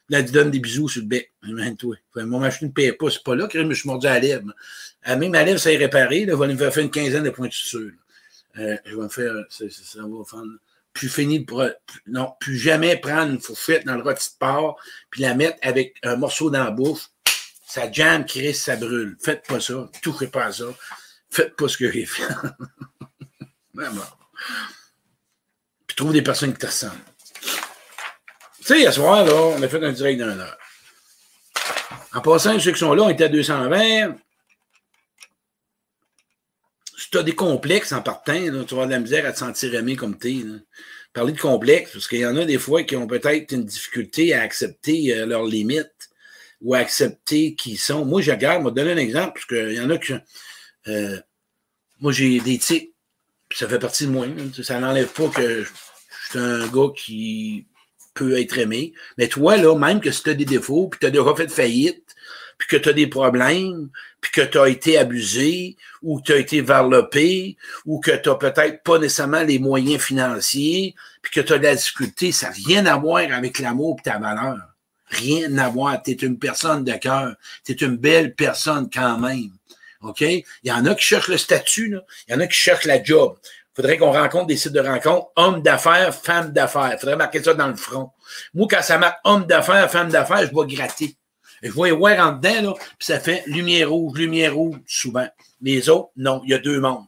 [0.09, 1.31] Là, elle te donne des bisous sur le bec.
[1.47, 1.95] Imagine-toi.
[2.17, 3.13] Moi, m'acheter une perruche.
[3.13, 4.53] C'est pas là que je me suis mordu à la lèvre.
[5.03, 6.25] À même ma lèvre, ça est réparé.
[6.25, 7.91] Là, va me faire une quinzaine de points de suture.
[8.57, 9.33] Euh, je vais me faire.
[9.49, 10.41] Ça, ça, va faire.
[10.95, 11.63] Plus fini pour.
[12.07, 14.79] Non, plus jamais prendre une fourchette dans le rôti de porc,
[15.11, 17.09] puis la mettre avec un morceau dans la bouche.
[17.67, 19.17] Ça jamme, Chris, ça brûle.
[19.21, 19.89] Faites pas ça.
[20.01, 20.65] Touchez pas à ça.
[21.29, 22.23] Faites pas ce que j'ai fait.
[25.87, 26.93] Puis trouve des personnes qui te ressemblent.
[28.57, 30.57] Tu sais, ce soir, là, on a fait un direct d'un heure.
[32.13, 34.15] En passant, ceux qui sont là, on était à 220.
[37.05, 39.37] Si tu as des complexes en partant, tu vas avoir de la misère à te
[39.37, 40.43] sentir aimé comme tu es.
[41.13, 44.33] Parler de complexes, parce qu'il y en a des fois qui ont peut-être une difficulté
[44.33, 46.09] à accepter euh, leurs limites
[46.61, 48.05] ou à accepter qui sont.
[48.05, 50.13] Moi, je regarde, je vais te donner un exemple, parce qu'il y en a qui.
[50.87, 51.19] Euh,
[51.99, 52.95] moi, j'ai des tics
[53.53, 54.25] ça fait partie de moi.
[54.61, 57.67] Ça n'enlève pas que je suis un gars qui
[58.13, 58.93] peut être aimé.
[59.17, 61.49] Mais toi, là, même que si tu as des défauts, puis tu as déjà fait
[61.49, 62.15] faillite,
[62.57, 63.89] puis que tu as des problèmes,
[64.25, 68.27] puis que tu as été abusé, ou que tu as été varlopé, ou que tu
[68.27, 72.47] n'as peut-être pas nécessairement les moyens financiers, puis que tu as de la difficulté, ça
[72.47, 74.57] n'a rien à voir avec l'amour et ta valeur.
[75.09, 76.01] Rien à voir.
[76.01, 77.35] Tu es une personne de cœur.
[77.63, 79.51] Tu es une belle personne quand même.
[80.01, 80.21] OK?
[80.21, 82.01] Il y en a qui cherchent le statut, là.
[82.27, 83.37] il y en a qui cherchent la job.
[83.43, 86.93] Il faudrait qu'on rencontre des sites de rencontre, hommes d'affaires, femmes d'affaires.
[86.93, 88.09] Il faudrait marquer ça dans le front.
[88.55, 91.15] Moi, quand ça marque homme d'affaires, femme d'affaires, je vais gratter.
[91.65, 95.27] Je vais voir en dedans, là, puis ça fait lumière rouge, lumière rouge, souvent.
[95.61, 97.05] Les autres, non, il y a deux mondes.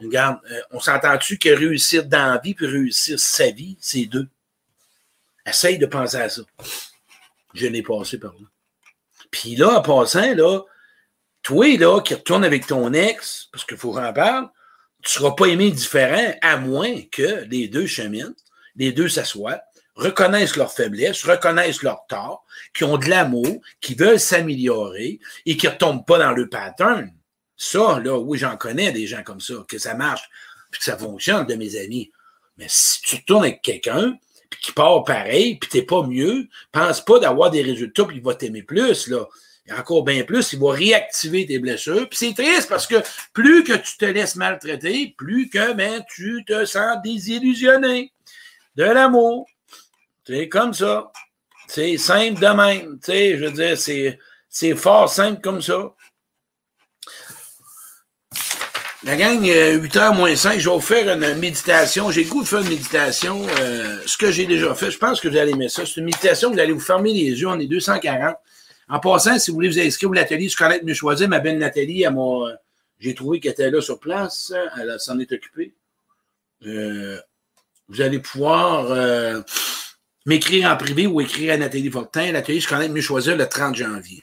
[0.00, 4.26] Regarde, euh, on s'entend-tu que réussir dans la vie puis réussir sa vie, c'est deux?
[5.46, 6.42] Essaye de penser à ça.
[7.54, 8.46] Je l'ai passé par là.
[9.30, 10.62] Puis là, en passant, là,
[11.42, 14.48] toi, là, qui retourne avec ton ex, parce qu'il faut qu'on parle,
[15.02, 18.34] tu ne seras pas aimé différent, à moins que les deux cheminent,
[18.74, 19.60] les deux s'assoient,
[19.94, 25.66] reconnaissent leurs faiblesses, reconnaissent leurs torts, qui ont de l'amour, qui veulent s'améliorer et qui
[25.66, 27.12] ne retombent pas dans le pattern.
[27.56, 30.28] Ça, là, oui, j'en connais des gens comme ça, que ça marche,
[30.70, 32.10] puis que ça fonctionne de mes amis.
[32.56, 34.16] Mais si tu retournes avec quelqu'un,
[34.50, 38.22] puis qui part pareil, puis t'es pas mieux, pense pas d'avoir des résultats, puis il
[38.22, 39.26] va t'aimer plus, là
[39.66, 42.08] et encore bien plus, il va réactiver tes blessures.
[42.08, 42.96] Puis c'est triste parce que
[43.32, 48.12] plus que tu te laisses maltraiter, plus que ben, tu te sens désillusionné
[48.76, 49.46] de l'amour.
[50.26, 51.12] C'est comme ça.
[51.68, 52.98] C'est simple de même.
[53.06, 54.18] je veux dire, c'est,
[54.48, 55.94] c'est fort simple comme ça.
[59.04, 62.10] La gang, 8h moins 5, je vais vous faire une méditation.
[62.10, 63.46] J'ai le goût de faire une méditation.
[63.60, 65.84] Euh, ce que j'ai déjà fait, je pense que vous allez aimer ça.
[65.84, 67.48] C'est une méditation, vous allez vous fermer les yeux.
[67.48, 68.34] On est 240.
[68.88, 71.58] En passant, si vous voulez vous inscrire au l'atelier Je connais mieux choisir, ma belle
[71.58, 72.06] Nathalie,
[72.98, 74.54] j'ai trouvé qu'elle était là sur place.
[74.78, 75.74] Elle s'en est occupée.
[76.64, 77.20] Euh,
[77.88, 79.42] vous allez pouvoir euh,
[80.26, 82.32] m'écrire en privé ou écrire à Nathalie Fortin.
[82.32, 84.22] L'atelier Je connais mieux choisir le 30 janvier.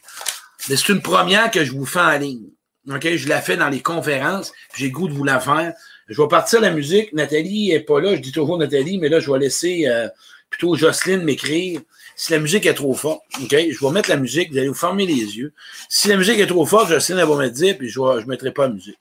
[0.70, 2.49] Mais c'est une première que je vous fais en ligne.
[2.89, 3.16] OK?
[3.16, 4.52] Je la fais dans les conférences.
[4.76, 5.74] J'ai goût de vous la faire.
[6.08, 7.14] Je vais partir la musique.
[7.14, 8.16] Nathalie n'est pas là.
[8.16, 10.08] Je dis toujours Nathalie, mais là, je vais laisser euh,
[10.49, 11.82] plutôt Jocelyne m'écrire.
[12.16, 13.49] Si la musique est trop forte, OK?
[13.49, 14.52] Je vais mettre la musique.
[14.52, 15.54] Vous allez vous fermer les yeux.
[15.89, 18.52] Si la musique est trop forte, Jocelyne, elle va me dire, puis je ne mettrai
[18.52, 18.99] pas la musique.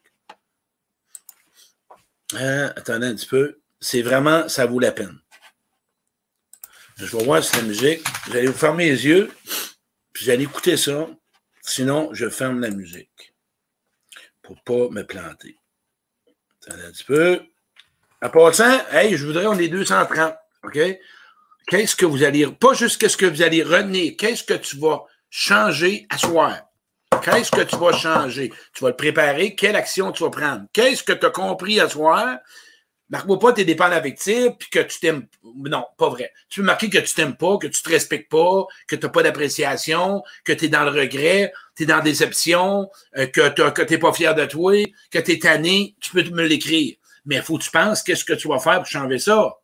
[2.34, 3.58] Euh, attendez un petit peu.
[3.80, 5.18] C'est vraiment, ça vaut la peine.
[7.02, 8.06] Je vais voir si la musique.
[8.26, 9.32] Vous allez vous fermer les yeux,
[10.12, 11.08] puis vous allez écouter ça.
[11.62, 13.34] Sinon, je ferme la musique
[14.42, 15.56] pour ne pas me planter.
[16.62, 17.40] Attendez un petit peu.
[18.22, 20.34] En passant, hey, je voudrais, on est 230.
[20.64, 20.78] OK?
[21.68, 22.46] Qu'est-ce que vous allez.
[22.48, 24.12] Pas juste qu'est-ce que vous allez retenir.
[24.18, 26.60] Qu'est-ce que tu vas changer à soir?
[27.22, 28.52] Qu'est-ce que tu vas changer?
[28.74, 29.54] Tu vas le préparer.
[29.54, 30.66] Quelle action tu vas prendre?
[30.74, 32.38] Qu'est-ce que tu as compris à soir?
[33.10, 35.26] Marque-moi pas tes dépenses affectives puis que tu t'aimes.
[35.42, 36.32] Non, pas vrai.
[36.48, 39.10] Tu peux marquer que tu t'aimes pas, que tu te respectes pas, que tu n'as
[39.10, 42.88] pas d'appréciation, que tu es dans le regret, tu es dans la déception,
[43.18, 44.74] euh, que tu n'es pas fier de toi,
[45.10, 45.96] que tu es tanné.
[46.00, 46.96] Tu peux me l'écrire.
[47.26, 49.56] Mais il faut que tu penses qu'est-ce que tu vas faire pour changer ça.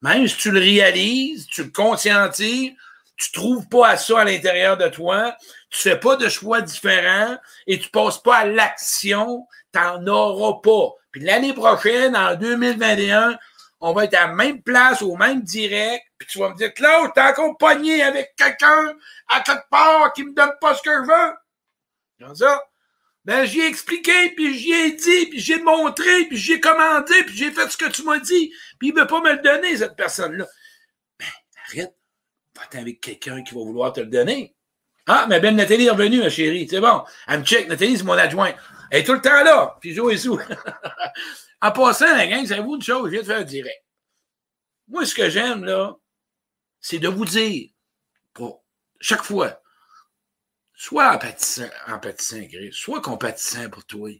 [0.00, 2.72] Même si tu le réalises, tu le conscientises,
[3.18, 5.36] tu trouves pas à ça à l'intérieur de toi,
[5.70, 7.36] tu fais pas de choix différents
[7.66, 10.94] et tu passes pas à l'action, tu n'en auras pas.
[11.20, 13.38] L'année prochaine, en 2021,
[13.80, 16.74] on va être à la même place, au même direct, puis tu vas me dire,
[16.74, 18.94] Claude, t'es encore pogné avec quelqu'un
[19.28, 21.34] à quelque part qui me donne pas ce que je veux?
[22.20, 22.62] Comme ça.
[23.24, 27.36] Ben, j'y ai expliqué, puis j'y ai dit, puis j'ai montré, puis j'ai commandé, puis
[27.36, 29.96] j'ai fait ce que tu m'as dit, puis il veut pas me le donner, cette
[29.96, 30.46] personne-là.
[31.18, 31.26] Ben,
[31.68, 31.94] arrête
[32.58, 34.54] va avec quelqu'un qui va vouloir te le donner.
[35.06, 36.66] Ah, mais Ben Nathalie est revenue, ma chérie.
[36.68, 37.02] C'est bon.
[37.26, 37.68] Elle me check.
[37.68, 38.52] Nathalie, c'est mon adjoint.
[38.90, 39.76] Elle est tout le temps là.
[39.80, 40.38] Puis joue et sous.
[41.62, 43.06] en passant, la gang, savez-vous une chose?
[43.06, 43.84] Je viens de faire un direct.
[44.88, 45.96] Moi, ce que j'aime, là,
[46.80, 47.70] c'est de vous dire,
[48.32, 48.64] pour
[49.00, 49.60] chaque fois,
[50.74, 54.10] soit empathisant, empathisant, soit compatissant pour toi.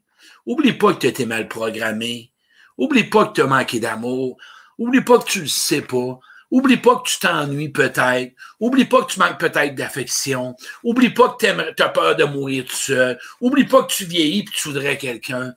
[0.44, 2.32] Oublie pas que tu été mal programmé.
[2.76, 4.36] Oublie pas que tu as manqué d'amour.
[4.76, 6.18] Oublie pas que tu le sais pas.
[6.50, 8.34] Oublie pas que tu t'ennuies peut-être.
[8.58, 10.56] Oublie pas que tu manques peut-être d'affection.
[10.82, 13.18] Oublie pas que tu as peur de mourir tout seul.
[13.40, 15.54] Oublie pas que tu vieillis et tu voudrais quelqu'un.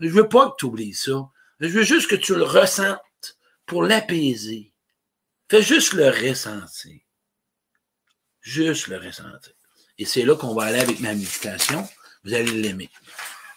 [0.00, 1.30] Je veux pas que tu oublies ça.
[1.60, 2.98] Je veux juste que tu le ressentes
[3.66, 4.72] pour l'apaiser.
[5.50, 7.00] Fais juste le ressentir.
[8.40, 9.52] Juste le ressentir.
[9.98, 11.86] Et c'est là qu'on va aller avec ma méditation.
[12.24, 12.90] Vous allez l'aimer.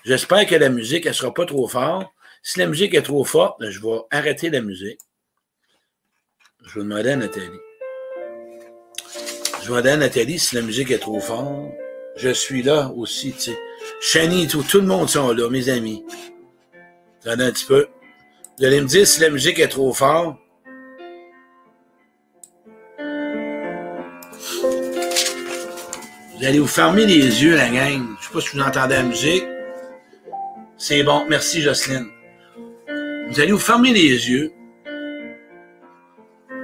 [0.04, 2.08] J'espère que la musique, elle sera pas trop forte.
[2.44, 5.00] Si la musique est trop forte, je vais arrêter la musique.
[6.68, 7.48] Je vais demander à Nathalie.
[9.62, 11.48] Je vais demander à Nathalie si la musique est trop forte.
[12.18, 13.60] Je suis là aussi, tu sais.
[14.02, 16.04] Chani, tout, tout le monde sont là, mes amis.
[17.22, 17.88] Attendez un petit peu.
[18.58, 20.38] Vous allez me dire si la musique est trop forte.
[26.36, 28.06] Vous allez vous fermer les yeux, la gang.
[28.20, 29.46] Je sais pas si vous entendez la musique.
[30.78, 31.26] C'est bon.
[31.30, 32.08] Merci, Jocelyne.
[33.30, 34.52] Vous allez vous fermer les yeux.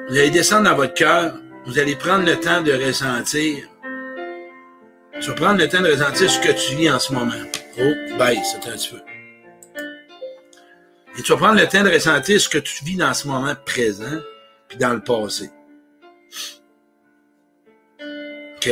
[0.09, 1.39] Vous allez descendre dans votre cœur.
[1.65, 3.69] Vous allez prendre le temps de ressentir.
[5.21, 7.31] Tu vas prendre le temps de ressentir ce que tu vis en ce moment.
[7.79, 9.01] Oh, baisse, c'est un petit peu.
[11.17, 13.55] Et tu vas prendre le temps de ressentir ce que tu vis dans ce moment
[13.65, 14.19] présent,
[14.67, 15.49] puis dans le passé.
[18.57, 18.69] OK?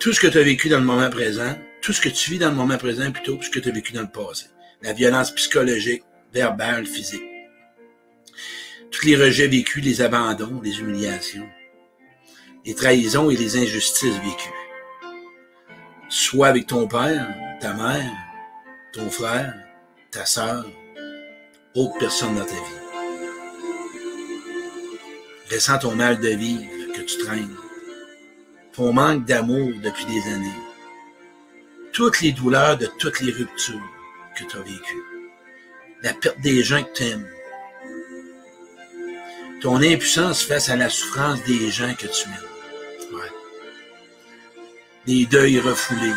[0.00, 2.38] tout ce que tu as vécu dans le moment présent, tout ce que tu vis
[2.38, 4.46] dans le moment présent plutôt que ce que tu as vécu dans le passé.
[4.82, 7.35] La violence psychologique, verbale, physique
[8.96, 11.46] tous les rejets vécus, les abandons, les humiliations,
[12.64, 14.48] les trahisons et les injustices vécues.
[16.08, 17.28] Soit avec ton père,
[17.60, 18.10] ta mère,
[18.94, 19.54] ton frère,
[20.10, 20.64] ta sœur,
[21.74, 22.80] autre personne dans ta vie.
[25.52, 27.56] Ressens ton mal de vivre que tu traînes,
[28.72, 30.62] ton manque d'amour depuis des années,
[31.92, 33.92] toutes les douleurs de toutes les ruptures
[34.38, 35.04] que tu as vécues,
[36.02, 37.28] la perte des gens que tu aimes,
[39.60, 43.14] ton impuissance face à la souffrance des gens que tu aimes.
[43.16, 43.30] Ouais.
[45.06, 46.14] Des deuils refoulés,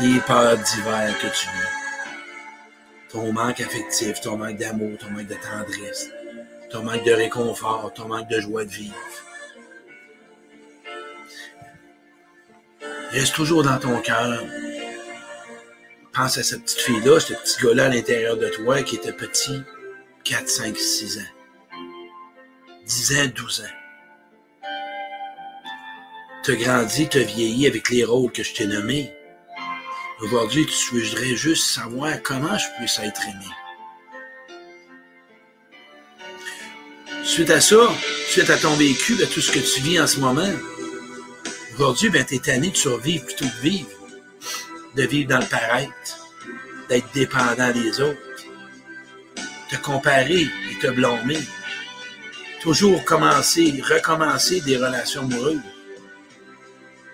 [0.00, 3.10] des peurs d'hiver que tu vis.
[3.10, 6.10] Ton manque affectif, ton manque d'amour, ton manque de tendresse,
[6.70, 8.94] ton manque de réconfort, ton manque de joie de vivre.
[13.10, 14.44] Reste toujours dans ton cœur.
[16.12, 19.62] Pense à cette petite fille-là, ce petit gars-là à l'intérieur de toi qui était petit,
[20.24, 21.39] 4, 5, 6 ans.
[22.90, 24.68] 10 ans, 12 ans.
[26.42, 29.12] Tu as grandi, tu as vieilli avec les rôles que je t'ai nommés.
[30.20, 33.46] Aujourd'hui, tu voudrais juste savoir comment je puisse être aimé.
[37.22, 37.76] Suite à ça,
[38.26, 40.50] suite à ton vécu, à tout ce que tu vis en ce moment,
[41.76, 43.88] Aujourd'hui, ben, tu es tanné de survivre plutôt que de vivre.
[44.96, 46.28] De vivre dans le paraître,
[46.88, 48.20] d'être dépendant des autres,
[49.70, 51.38] te comparer et te blâmer.
[52.60, 55.60] Toujours commencer, recommencer des relations amoureuses.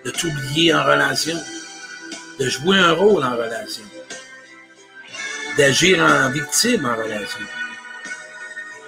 [0.05, 1.39] De t'oublier en relation.
[2.41, 3.85] De jouer un rôle en relation.
[5.57, 7.47] D'agir en victime en relation.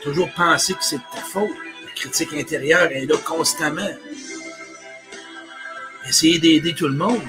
[0.03, 1.49] Toujours penser que c'est de ta faute.
[1.85, 3.91] La critique intérieure est là constamment.
[6.09, 7.23] Essayer d'aider tout le monde.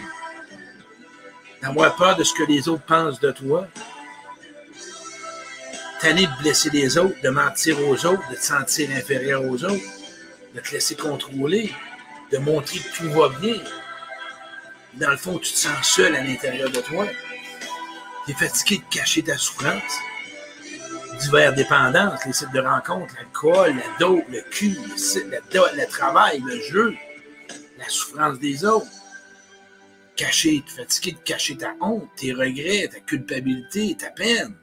[1.62, 3.68] D'avoir peur de ce que les autres pensent de toi.
[6.02, 9.84] Tanner de blesser les autres, de mentir aux autres, de te sentir inférieur aux autres,
[10.56, 11.74] de te laisser contrôler,
[12.32, 13.62] de montrer que tout va bien.
[14.94, 17.06] Dans le fond, tu te sens seul à l'intérieur de toi.
[18.26, 20.00] Tu es fatigué de cacher ta souffrance.
[21.20, 26.62] Diverses dépendances, les sites de rencontres, l'alcool, la dope, le cul, le, le travail, le
[26.62, 26.96] jeu,
[27.78, 28.88] la souffrance des autres.
[30.16, 34.56] Cacher, tu es fatigué de cacher ta honte, tes regrets, ta culpabilité, ta peine.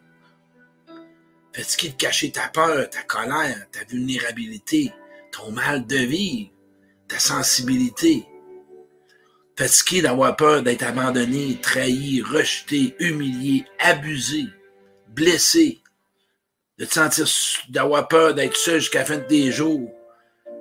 [1.56, 4.92] Fatigué de cacher ta peur, ta colère, ta vulnérabilité,
[5.32, 6.50] ton mal de vivre,
[7.08, 8.26] ta sensibilité?
[9.56, 14.44] Fatigué d'avoir peur d'être abandonné, trahi, rejeté, humilié, abusé,
[15.08, 15.80] blessé?
[16.78, 17.26] De te sentir,
[17.70, 19.90] d'avoir peur d'être seul jusqu'à la fin de tes jours?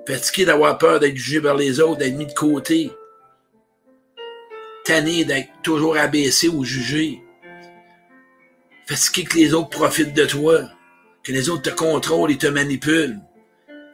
[0.08, 2.90] Fatigué d'avoir peur d'être jugé par les autres, d'être mis de côté?
[4.86, 7.22] Tanné d'être toujours abaissé ou jugé?
[8.88, 10.70] Fatigué que les autres profitent de toi?
[11.26, 13.20] Que les autres te contrôlent et te manipulent,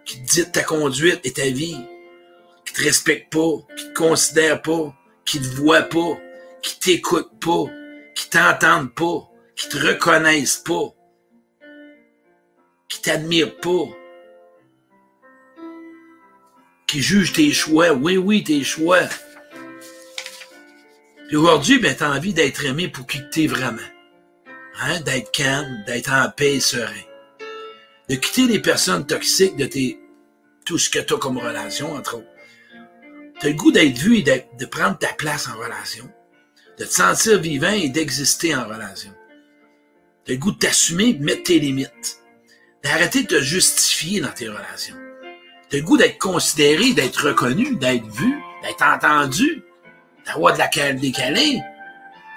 [0.06, 1.78] qui te dictent ta conduite et ta vie,
[2.66, 4.94] qui te respectent pas, qui te considèrent pas,
[5.26, 6.20] qui te voient pas,
[6.62, 7.72] qui t'écoutent pas,
[8.16, 10.94] qui t'entendent pas, qui te reconnaissent pas,
[12.90, 13.86] qui t'admirent pas,
[16.86, 17.94] qui jugent tes choix.
[17.94, 19.04] Oui, oui, tes choix.
[21.32, 23.78] Aujourd'hui, ben, t'as envie d'être aimé pour qui t'es vraiment.
[24.82, 25.00] Hein?
[25.00, 27.06] D'être calme, d'être en paix et serein
[28.12, 29.98] de quitter les personnes toxiques de tes,
[30.66, 32.28] tout ce que tu as comme relation, entre autres.
[33.40, 36.12] Tu as le goût d'être vu et de prendre ta place en relation,
[36.78, 39.12] de te sentir vivant et d'exister en relation.
[40.26, 42.20] Tu as le goût de t'assumer, de mettre tes limites,
[42.84, 44.98] d'arrêter de te justifier dans tes relations.
[45.70, 49.64] Tu as le goût d'être considéré, d'être reconnu, d'être vu, d'être entendu,
[50.26, 51.62] d'avoir de la des câlins,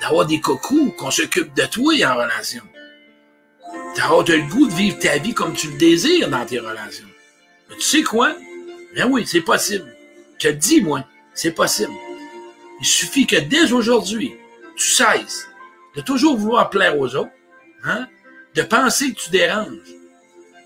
[0.01, 2.63] d'avoir des cocos, qu'on s'occupe de toi en relation.
[3.95, 7.07] T'as le goût de vivre ta vie comme tu le désires dans tes relations.
[7.69, 8.35] Mais tu sais quoi?
[8.95, 9.95] Ben oui, c'est possible.
[10.39, 11.93] Je te dis, moi, c'est possible.
[12.81, 14.35] Il suffit que dès aujourd'hui,
[14.77, 15.49] tu cesses
[15.95, 17.31] de toujours vouloir plaire aux autres,
[17.85, 18.09] hein?
[18.55, 19.95] de penser que tu déranges,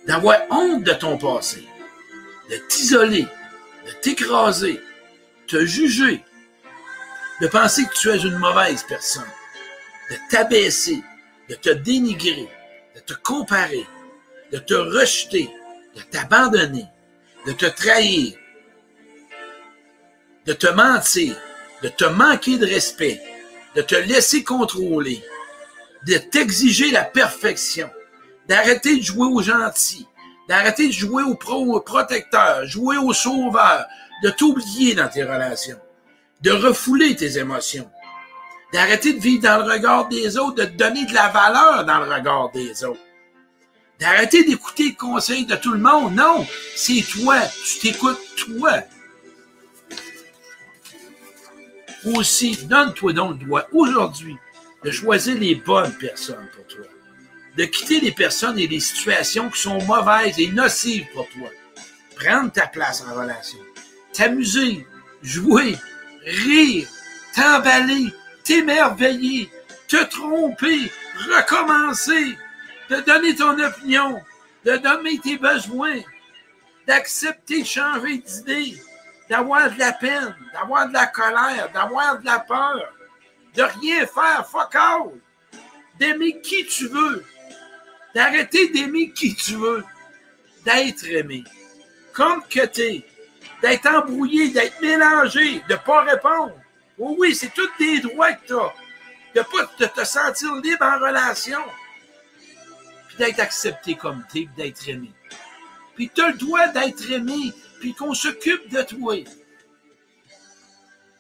[0.07, 1.65] d'avoir honte de ton passé,
[2.51, 3.27] de t'isoler,
[3.87, 4.81] de t'écraser,
[5.47, 6.25] te juger,
[7.41, 9.31] de penser que tu es une mauvaise personne,
[10.11, 11.03] de t'abaisser,
[11.49, 12.49] de te dénigrer,
[13.09, 13.87] te comparer,
[14.53, 15.51] de te rejeter,
[15.97, 16.87] de t'abandonner,
[17.47, 18.35] de te trahir,
[20.45, 21.35] de te mentir,
[21.83, 23.21] de te manquer de respect,
[23.75, 25.25] de te laisser contrôler,
[26.07, 27.91] de t'exiger la perfection,
[28.47, 30.07] d'arrêter de jouer aux gentils,
[30.47, 33.87] d'arrêter de jouer au, pro, protecteur, jouer au sauveur,
[34.23, 35.81] de t'oublier dans tes relations,
[36.43, 37.91] de refouler tes émotions,
[38.73, 41.99] d'arrêter de vivre dans le regard des autres, de te donner de la valeur dans
[42.01, 43.01] le regard des autres.
[43.99, 46.15] D'arrêter d'écouter le conseil de tout le monde.
[46.15, 46.47] Non,
[46.77, 47.41] c'est toi.
[47.65, 48.83] Tu t'écoutes toi.
[52.05, 54.37] Aussi, donne-toi donc le droit aujourd'hui
[54.85, 56.85] de choisir les bonnes personnes pour toi.
[57.57, 61.49] De quitter les personnes et les situations qui sont mauvaises et nocives pour toi.
[62.15, 63.59] Prendre ta place en relation.
[64.13, 64.87] T'amuser,
[65.23, 65.77] jouer,
[66.25, 66.87] rire,
[67.35, 68.13] t'emballer,
[68.49, 69.51] t'émerveiller,
[69.89, 70.91] te tromper,
[71.37, 72.39] recommencer,
[72.89, 74.23] de donner ton opinion,
[74.65, 76.01] de donner tes besoins,
[76.87, 78.83] d'accepter de changer d'idée,
[79.29, 82.91] d'avoir de la peine, d'avoir de la colère, d'avoir de la peur,
[83.55, 85.13] de rien faire, fuck out,
[86.01, 87.23] d'aimer qui tu veux,
[88.15, 89.85] d'arrêter d'aimer qui tu veux,
[90.65, 91.45] d'être aimé,
[92.15, 93.05] comme que t'es,
[93.61, 96.55] d'être embrouillé, d'être mélangé, de pas répondre,
[96.99, 98.75] Oui, c'est tous des droits que tu as.
[99.35, 101.61] De pas de te sentir libre en relation.
[103.09, 105.13] Puis d'être accepté comme tu es, d'être aimé.
[105.95, 109.17] Puis tu as le droit d'être aimé, puis qu'on s'occupe de toi.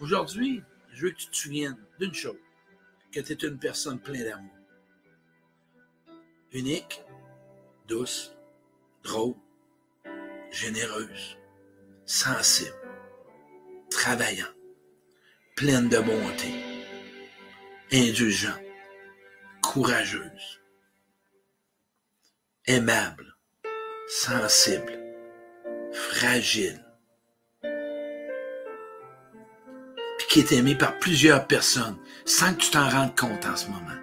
[0.00, 0.62] Aujourd'hui,
[0.92, 2.38] je veux que tu te souviennes d'une chose,
[3.12, 4.54] que tu es une personne pleine d'amour.
[6.52, 7.02] Unique,
[7.86, 8.32] douce,
[9.02, 9.34] drôle,
[10.50, 11.36] généreuse,
[12.06, 12.74] sensible,
[13.90, 14.57] travaillant
[15.58, 16.54] pleine de bonté,
[17.90, 18.62] indulgente,
[19.60, 20.60] courageuse,
[22.68, 23.36] aimable,
[24.06, 24.96] sensible,
[25.92, 26.80] fragile,
[30.18, 33.66] puis qui est aimée par plusieurs personnes sans que tu t'en rendes compte en ce
[33.66, 34.00] moment.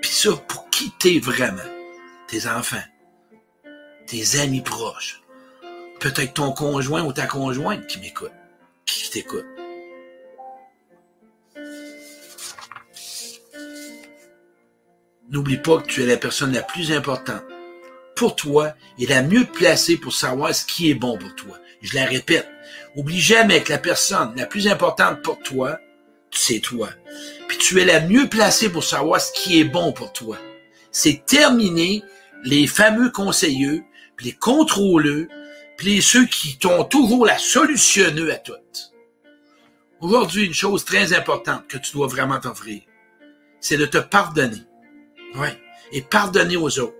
[0.00, 1.68] Puis ça, pour qui t'es vraiment?
[2.28, 2.76] Tes enfants,
[4.06, 5.20] tes amis proches,
[5.98, 8.30] peut-être ton conjoint ou ta conjointe qui m'écoute,
[8.86, 9.46] qui t'écoute.
[15.34, 17.42] N'oublie pas que tu es la personne la plus importante
[18.14, 21.58] pour toi et la mieux placée pour savoir ce qui est bon pour toi.
[21.82, 22.48] Je la répète,
[22.94, 25.80] oublie jamais que la personne la plus importante pour toi,
[26.30, 26.88] c'est toi.
[27.48, 30.38] Puis tu es la mieux placée pour savoir ce qui est bon pour toi.
[30.92, 32.04] C'est terminer
[32.44, 33.82] les fameux conseillers,
[34.14, 35.26] puis les contrôleux,
[35.76, 38.52] puis ceux qui t'ont toujours la solutionneux à tout.
[39.98, 42.82] Aujourd'hui, une chose très importante que tu dois vraiment t'offrir,
[43.58, 44.62] c'est de te pardonner.
[45.34, 45.48] Oui.
[45.92, 46.96] Et pardonner aux autres.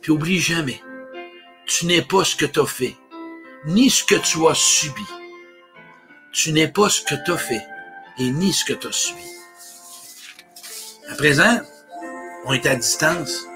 [0.00, 0.80] Puis oublie jamais,
[1.66, 2.96] tu n'es pas ce que tu as fait,
[3.66, 5.04] ni ce que tu as subi.
[6.32, 7.62] Tu n'es pas ce que tu as fait,
[8.18, 9.22] et ni ce que tu as subi.
[11.08, 11.60] À présent,
[12.44, 13.46] on est à distance.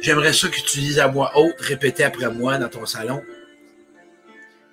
[0.00, 3.22] J'aimerais ça que tu dises à voix haute, répétez après moi dans ton salon.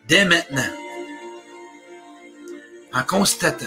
[0.07, 0.69] Dès maintenant,
[2.93, 3.65] en constatant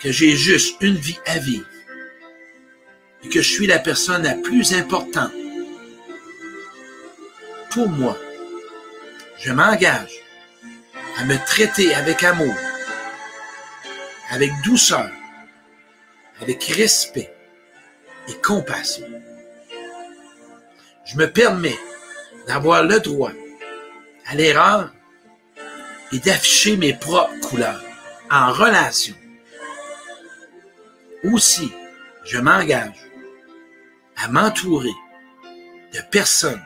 [0.00, 1.66] que j'ai juste une vie à vivre
[3.24, 5.32] et que je suis la personne la plus importante
[7.70, 8.18] pour moi,
[9.38, 10.20] je m'engage
[11.18, 12.54] à me traiter avec amour,
[14.30, 15.08] avec douceur,
[16.40, 17.32] avec respect
[18.28, 19.06] et compassion.
[21.04, 21.78] Je me permets
[22.48, 23.32] d'avoir le droit
[24.26, 24.92] à l'erreur
[26.12, 27.82] et d'afficher mes propres couleurs
[28.30, 29.14] en relation.
[31.24, 31.72] Aussi,
[32.24, 33.09] je m'engage
[34.22, 34.94] à m'entourer
[35.92, 36.62] de personnes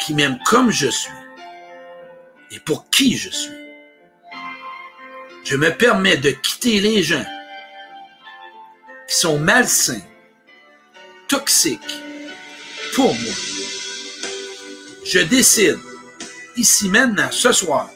[0.00, 1.12] qui m'aiment comme je suis
[2.50, 3.52] et pour qui je suis.
[5.44, 7.24] Je me permets de quitter les gens
[9.08, 10.02] qui sont malsains,
[11.28, 11.98] toxiques
[12.94, 13.34] pour moi.
[15.04, 15.78] Je décide
[16.56, 17.90] ici maintenant, ce soir,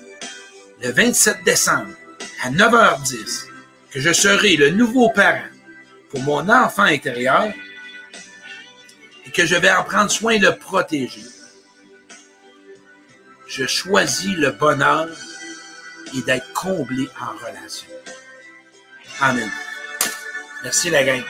[0.83, 1.95] le 27 décembre,
[2.43, 3.47] à 9h10,
[3.91, 5.47] que je serai le nouveau parent
[6.11, 7.53] pour mon enfant intérieur
[9.35, 11.25] que je vais en prendre soin le protéger.
[13.49, 15.09] Je choisis le bonheur
[16.17, 17.89] et d'être comblé en relation.
[19.21, 19.51] Amen.
[20.63, 21.23] Merci la gang.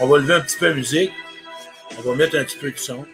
[0.00, 1.12] On va lever un petit peu la musique.
[1.98, 3.06] On va mettre un petit peu de son.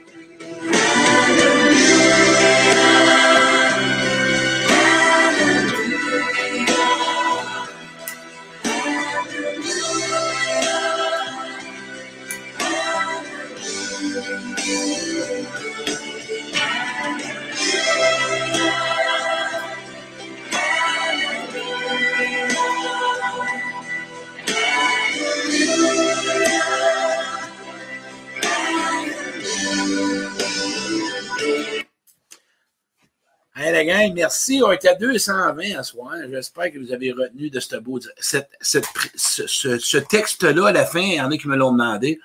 [34.14, 34.62] Merci.
[34.64, 36.12] On est à 220 à soir.
[36.30, 37.98] J'espère que vous avez retenu de ce beau.
[38.18, 42.20] ce, texte-là, à la fin, il y en a qui me l'ont demandé.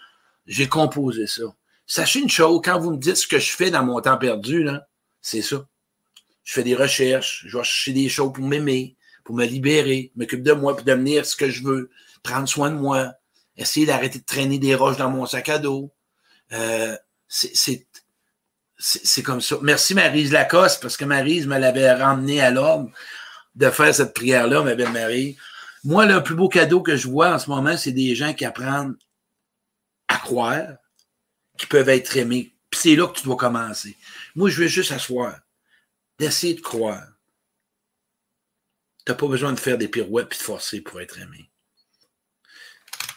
[0.46, 1.44] J'ai composé ça.
[1.88, 4.68] Sachez une chose, quand vous me dites ce que je fais dans mon temps perdu,
[5.22, 5.68] c'est ça.
[6.44, 10.44] Je fais des recherches, je vais chercher des choses pour m'aimer, pour me libérer, m'occuper
[10.44, 11.90] de moi, pour devenir ce que je veux,
[12.24, 13.14] prendre soin de moi,
[13.58, 15.92] essayer d'arrêter de traîner des roches dans mon sac à dos.
[16.54, 16.96] Euh,
[17.28, 17.88] c'est
[18.78, 19.58] c'est comme ça.
[19.62, 22.92] Merci Marise Lacoste, parce que Marise me l'avait ramené à l'ordre
[23.56, 25.38] de faire cette prière-là, ma belle Marie.
[25.84, 28.44] Moi, le plus beau cadeau que je vois en ce moment, c'est des gens qui
[28.44, 28.98] apprennent
[30.08, 30.68] à croire,
[31.58, 32.54] qui peuvent être aimés.
[32.70, 33.96] Puis c'est là que tu dois commencer.
[34.36, 35.40] Moi, je veux juste asseoir,
[36.20, 37.04] d'essayer de croire.
[39.06, 41.50] Tu n'as pas besoin de faire des pirouettes et de forcer pour être aimé.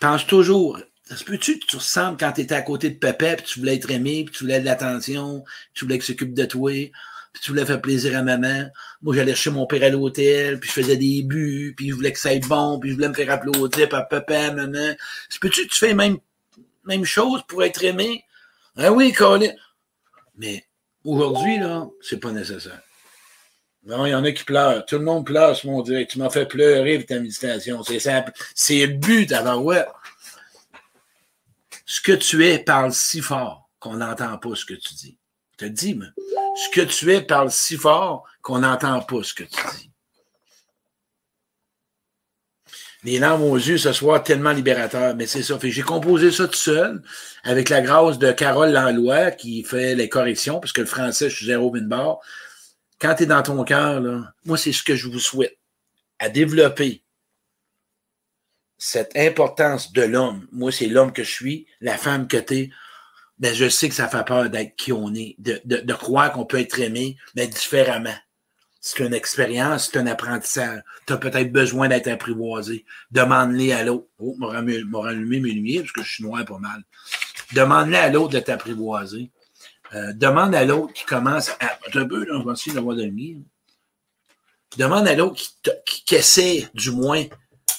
[0.01, 0.79] Pense toujours,
[1.09, 3.61] ça se peut-tu que tu ressembles quand tu étais à côté de papa, puis tu
[3.61, 6.71] voulais être aimé, puis tu voulais de l'attention, puis tu voulais qu'il s'occupe de toi,
[7.33, 8.69] puis tu voulais faire plaisir à maman?
[9.01, 12.13] Moi, j'allais chez mon père à l'hôtel, puis je faisais des buts, puis je voulais
[12.13, 14.95] que ça aille bon, puis je voulais me faire applaudir par papa, maman.
[15.31, 16.19] Ça peut-tu que tu fais même,
[16.85, 18.25] même chose pour être aimé?
[18.77, 19.53] Ah oui, Colin.
[20.37, 20.67] Mais
[21.05, 22.83] aujourd'hui, là, c'est pas nécessaire.
[23.87, 24.85] Non, il y en a qui pleurent.
[24.85, 26.11] Tout le monde pleure mon direct.
[26.11, 27.83] Tu m'as fait pleurer avec ta méditation.
[27.83, 28.33] C'est simple.
[28.55, 29.87] C'est le but, alors ouais.
[31.91, 35.17] Ce que tu es parle si fort qu'on n'entend pas ce que tu dis.
[35.53, 36.05] Je te dis, mais
[36.55, 39.91] ce que tu es parle si fort qu'on n'entend pas ce que tu dis.
[43.05, 45.17] les larmes aux yeux ce soir, tellement libérateur.
[45.17, 45.59] Mais c'est ça.
[45.63, 47.03] j'ai composé ça tout seul,
[47.43, 51.37] avec la grâce de Carole Lanlois, qui fait les corrections, parce que le français, je
[51.37, 52.19] suis zéro barre.
[53.01, 54.03] Quand tu es dans ton cœur,
[54.45, 55.57] moi, c'est ce que je vous souhaite.
[56.19, 57.03] À développer
[58.79, 60.47] cette importance de l'homme.
[60.53, 62.71] Moi, c'est l'homme que je suis, la femme que tu es.
[63.39, 66.45] Ben, je sais que ça fait peur d'être qui on est, de, de, croire qu'on
[66.45, 68.17] peut être aimé, mais différemment
[68.81, 70.83] c'est une expérience, c'est un apprentissage.
[71.07, 72.85] Tu as peut-être besoin d'être apprivoisé.
[73.11, 74.07] Demande-les à l'autre.
[74.19, 76.83] Oh, m'a allumé mes lumières parce que je suis noir pas mal.
[77.53, 79.31] Demande-les à l'autre de t'apprivoiser.
[79.95, 81.79] Euh, demande à l'autre qui commence à.
[81.95, 83.43] Un peu, là, on va essayer d'avoir de lumière.
[84.77, 85.43] Demande à l'autre
[85.85, 87.25] qui, essaie, du moins,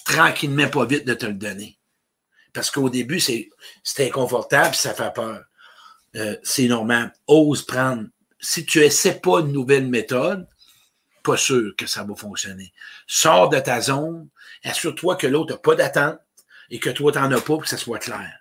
[0.06, 1.78] tranquillement, pas vite, de te le donner.
[2.54, 3.50] Parce qu'au début, c'est
[4.00, 5.44] inconfortable, ça fait peur.
[6.16, 7.14] Euh, c'est normal.
[7.28, 8.08] Ose prendre.
[8.40, 10.48] Si tu essaies pas une nouvelle méthode,
[11.24, 12.74] pas sûr que ça va fonctionner.
[13.06, 14.28] Sors de ta zone,
[14.64, 16.20] assure-toi que l'autre n'a pas d'attente
[16.70, 18.34] et que toi, tu n'en as pas pour que ça soit clair.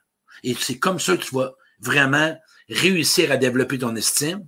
[0.43, 2.39] Et c'est comme ça que tu vas vraiment
[2.69, 4.47] réussir à développer ton estime.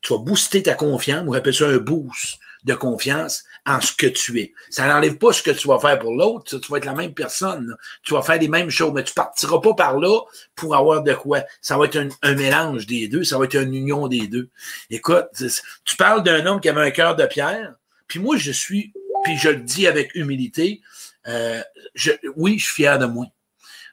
[0.00, 1.24] Tu vas booster ta confiance.
[1.26, 4.52] On appelle ça un boost de confiance en ce que tu es.
[4.70, 6.58] Ça n'enlève pas ce que tu vas faire pour l'autre.
[6.58, 7.76] Tu vas être la même personne.
[8.02, 10.20] Tu vas faire les mêmes choses, mais tu partiras pas par là
[10.54, 11.42] pour avoir de quoi.
[11.60, 13.24] Ça va être un, mélange des deux.
[13.24, 14.48] Ça va être une union des deux.
[14.90, 15.26] Écoute,
[15.84, 17.74] tu parles d'un homme qui avait un cœur de pierre.
[18.06, 18.92] Puis moi, je suis,
[19.24, 20.80] puis je le dis avec humilité,
[21.26, 21.62] euh,
[21.94, 23.26] je, oui, je suis fier de moi.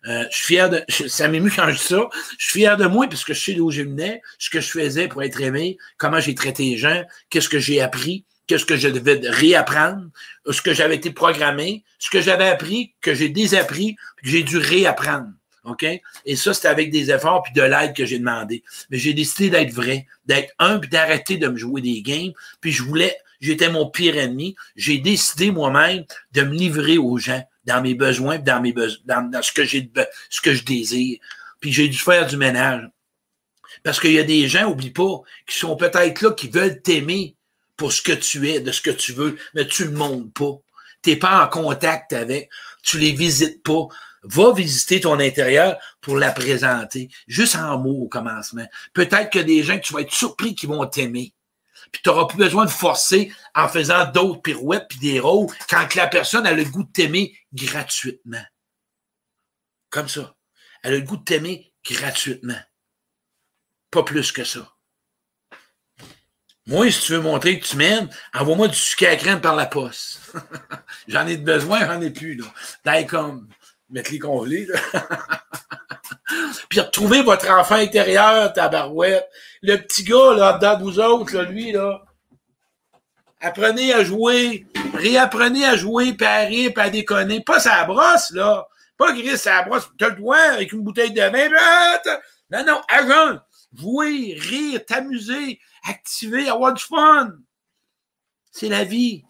[0.08, 0.84] Euh, je suis fier de.
[1.08, 2.08] ça m'émue quand je dis ça.
[2.38, 4.70] Je suis fier de moi parce que je sais d'où je venais, ce que je
[4.70, 8.78] faisais pour être aimé, comment j'ai traité les gens, qu'est-ce que j'ai appris, qu'est-ce que
[8.78, 10.10] je devais réapprendre,
[10.50, 14.58] ce que j'avais été programmé, ce que j'avais appris, que j'ai désappris, que j'ai dû
[14.58, 15.30] réapprendre.
[15.64, 15.86] OK?
[16.26, 18.64] Et ça, c'était avec des efforts puis de l'aide que j'ai demandé.
[18.90, 22.34] Mais j'ai décidé d'être vrai, d'être un, puis d'arrêter de me jouer des games.
[22.62, 24.56] Puis je voulais j'étais mon pire ennemi.
[24.76, 29.52] J'ai décidé moi-même de me livrer aux gens dans mes besoins, dans mes dans, ce
[29.52, 29.92] que j'ai,
[30.30, 31.20] ce que je désire.
[31.60, 32.88] Puis j'ai dû faire du ménage.
[33.84, 37.35] Parce qu'il y a des gens, oublie pas, qui sont peut-être là, qui veulent t'aimer
[37.78, 40.58] pour ce que tu es, de ce que tu veux, mais tu le montres pas.
[41.02, 42.50] T'es pas en contact avec,
[42.84, 43.88] tu les visites pas.
[44.24, 47.10] Va visiter ton intérieur pour la présenter.
[47.28, 48.66] Juste en mots au commencement.
[48.94, 51.36] Peut-être que des gens que tu vas être surpris qui vont t'aimer
[51.92, 55.96] puis tu n'auras plus besoin de forcer en faisant d'autres pirouettes puis des rôles quand
[55.96, 58.44] la personne a le goût de t'aimer gratuitement.
[59.90, 60.36] Comme ça.
[60.84, 62.60] Elle a le goût de t'aimer gratuitement.
[63.92, 64.75] Pas plus que ça.
[66.68, 69.68] Moi, si tu veux montrer que tu m'aimes, envoie-moi du sucre à crème par la
[69.68, 70.20] poste.
[71.08, 72.46] j'en ai besoin, j'en ai plus, là.
[72.84, 73.48] D'ailleurs, comme,
[73.92, 74.68] mettre les congelés,
[76.70, 79.30] puis retrouvez votre enfant intérieur, tabarouette.
[79.62, 82.02] Le petit gars, là, dedans vous autres, là, lui, là,
[83.42, 84.66] apprenez à jouer,
[84.96, 87.42] réapprenez à jouer, puis à rire, puis à déconner.
[87.42, 88.68] Pas sa brosse, là.
[88.98, 91.50] Pas gris sa brosse, t'as le doigt avec une bouteille de vin.
[92.50, 93.40] Non, non, agent.
[93.78, 95.60] Jouer, rire, t'amuser,
[95.90, 97.32] activer, avoir du fun.
[98.52, 99.24] C'est la vie.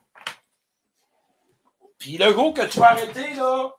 [1.98, 3.72] Puis le gros que tu vas arrêter, là,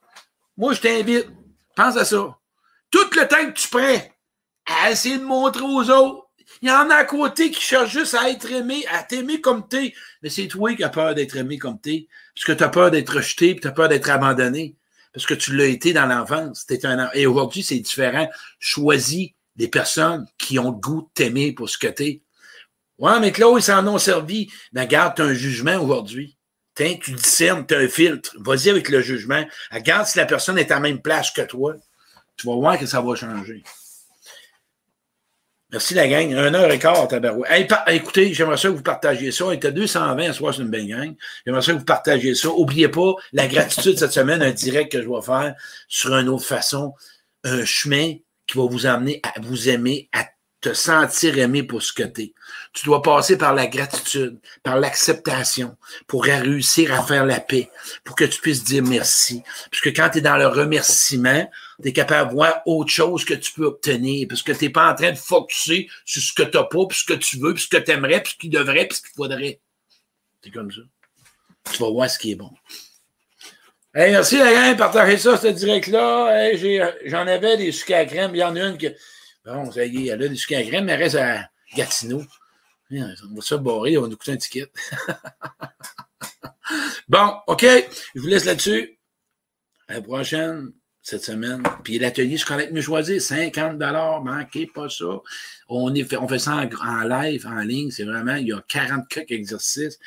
[0.56, 1.28] moi, je t'invite.
[1.74, 2.38] Pense à ça.
[2.90, 4.00] Tout le temps que tu prends
[4.66, 6.26] à essayer de montrer aux autres,
[6.62, 9.68] il y en a à côté qui cherchent juste à être aimé, à t'aimer comme
[9.68, 9.92] t'es.
[10.22, 12.08] Mais c'est toi qui as peur d'être aimé comme t'es.
[12.34, 14.76] Parce que tu as peur d'être rejeté, puis tu as peur d'être abandonné.
[15.12, 16.66] Parce que tu l'as été dans l'enfance.
[16.84, 17.10] Un...
[17.12, 18.28] Et aujourd'hui, c'est différent.
[18.58, 22.22] Choisis des personnes qui ont le goût de t'aimer pour ce que t'es.
[22.98, 24.50] Ouais, mais Claude, ils s'en ont servi.
[24.72, 26.36] Mais garde, tu as un jugement aujourd'hui.
[26.74, 28.34] tu discernes, tu as un filtre.
[28.40, 29.44] Vas-y avec le jugement.
[29.70, 31.76] Regarde si la personne est à la même place que toi
[32.36, 33.62] tu vas voir que ça va changer.
[35.72, 36.32] Merci la gang.
[36.32, 37.50] Un heure et quart, tabarouette.
[37.50, 39.46] Hey, écoutez, j'aimerais ça que vous partagiez ça.
[39.46, 41.14] On était 220 à soir, c'est une belle gang.
[41.44, 42.48] J'aimerais ça que vous partagiez ça.
[42.48, 45.54] N'oubliez pas la gratitude cette semaine, un direct que je vais faire
[45.88, 46.94] sur une autre façon.
[47.42, 48.14] Un chemin
[48.46, 50.26] qui va vous amener à vous aimer, à
[50.60, 52.34] te sentir aimé pour ce que tu es.
[52.72, 55.76] Tu dois passer par la gratitude, par l'acceptation,
[56.06, 57.70] pour réussir à faire la paix,
[58.04, 59.42] pour que tu puisses dire merci.
[59.70, 61.48] Puisque quand tu es dans le remerciement,
[61.82, 64.70] tu es capable de voir autre chose que tu peux obtenir, parce que tu n'es
[64.70, 67.38] pas en train de focuser sur ce que tu n'as pas, puis ce que tu
[67.38, 69.60] veux, puis ce que tu aimerais, puis ce qu'il devrait, puis ce qu'il faudrait.
[70.42, 70.80] C'est comme ça.
[71.72, 72.50] Tu vas voir ce qui est bon.
[73.94, 76.52] Hey, merci la gang, partagez ça, ce direct-là.
[77.06, 78.32] J'en avais des sucres à crème.
[78.34, 78.88] Il y en a une que
[79.46, 82.20] Bon, ça y est, elle a des sucres à crème, mais elle reste à Gatineau.
[82.90, 84.72] On va se barrer, on va nous coûter un ticket.
[87.08, 87.64] bon, OK,
[88.14, 88.98] je vous laisse là-dessus.
[89.86, 91.62] À la prochaine, cette semaine.
[91.84, 93.78] Puis l'atelier, je connais mieux choisir, 50
[94.24, 95.20] manquez pas ça.
[95.68, 98.60] On, est fait, on fait ça en, live, en ligne, c'est vraiment, il y a
[98.66, 100.00] 40 exercices.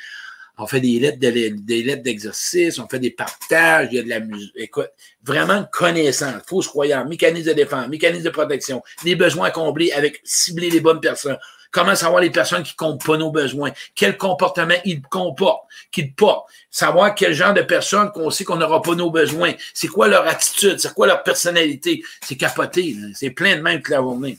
[0.62, 4.08] On fait des lettres, des lettres d'exercice, on fait des partages, il y a de
[4.10, 4.52] la musique.
[4.56, 4.90] Écoute,
[5.24, 6.42] vraiment connaissance.
[6.46, 11.00] Fausse croyance, mécanisme de défense, mécanisme de protection, les besoins comblés avec cibler les bonnes
[11.00, 11.38] personnes.
[11.70, 13.72] Comment savoir les personnes qui comptent pas nos besoins?
[13.94, 16.50] Quel comportement ils comportent, qu'ils portent?
[16.70, 19.54] Savoir quel genre de personnes qu'on sait qu'on n'aura pas nos besoins.
[19.72, 20.78] C'est quoi leur attitude?
[20.78, 22.02] C'est quoi leur personnalité?
[22.22, 22.94] C'est capoté.
[23.14, 24.38] C'est plein de même que la journée.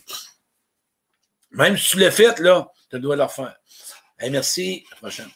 [1.51, 3.55] Même si tu l'as fait, là, tu dois leur faire.
[4.29, 4.83] merci.
[4.91, 5.29] À la prochaine.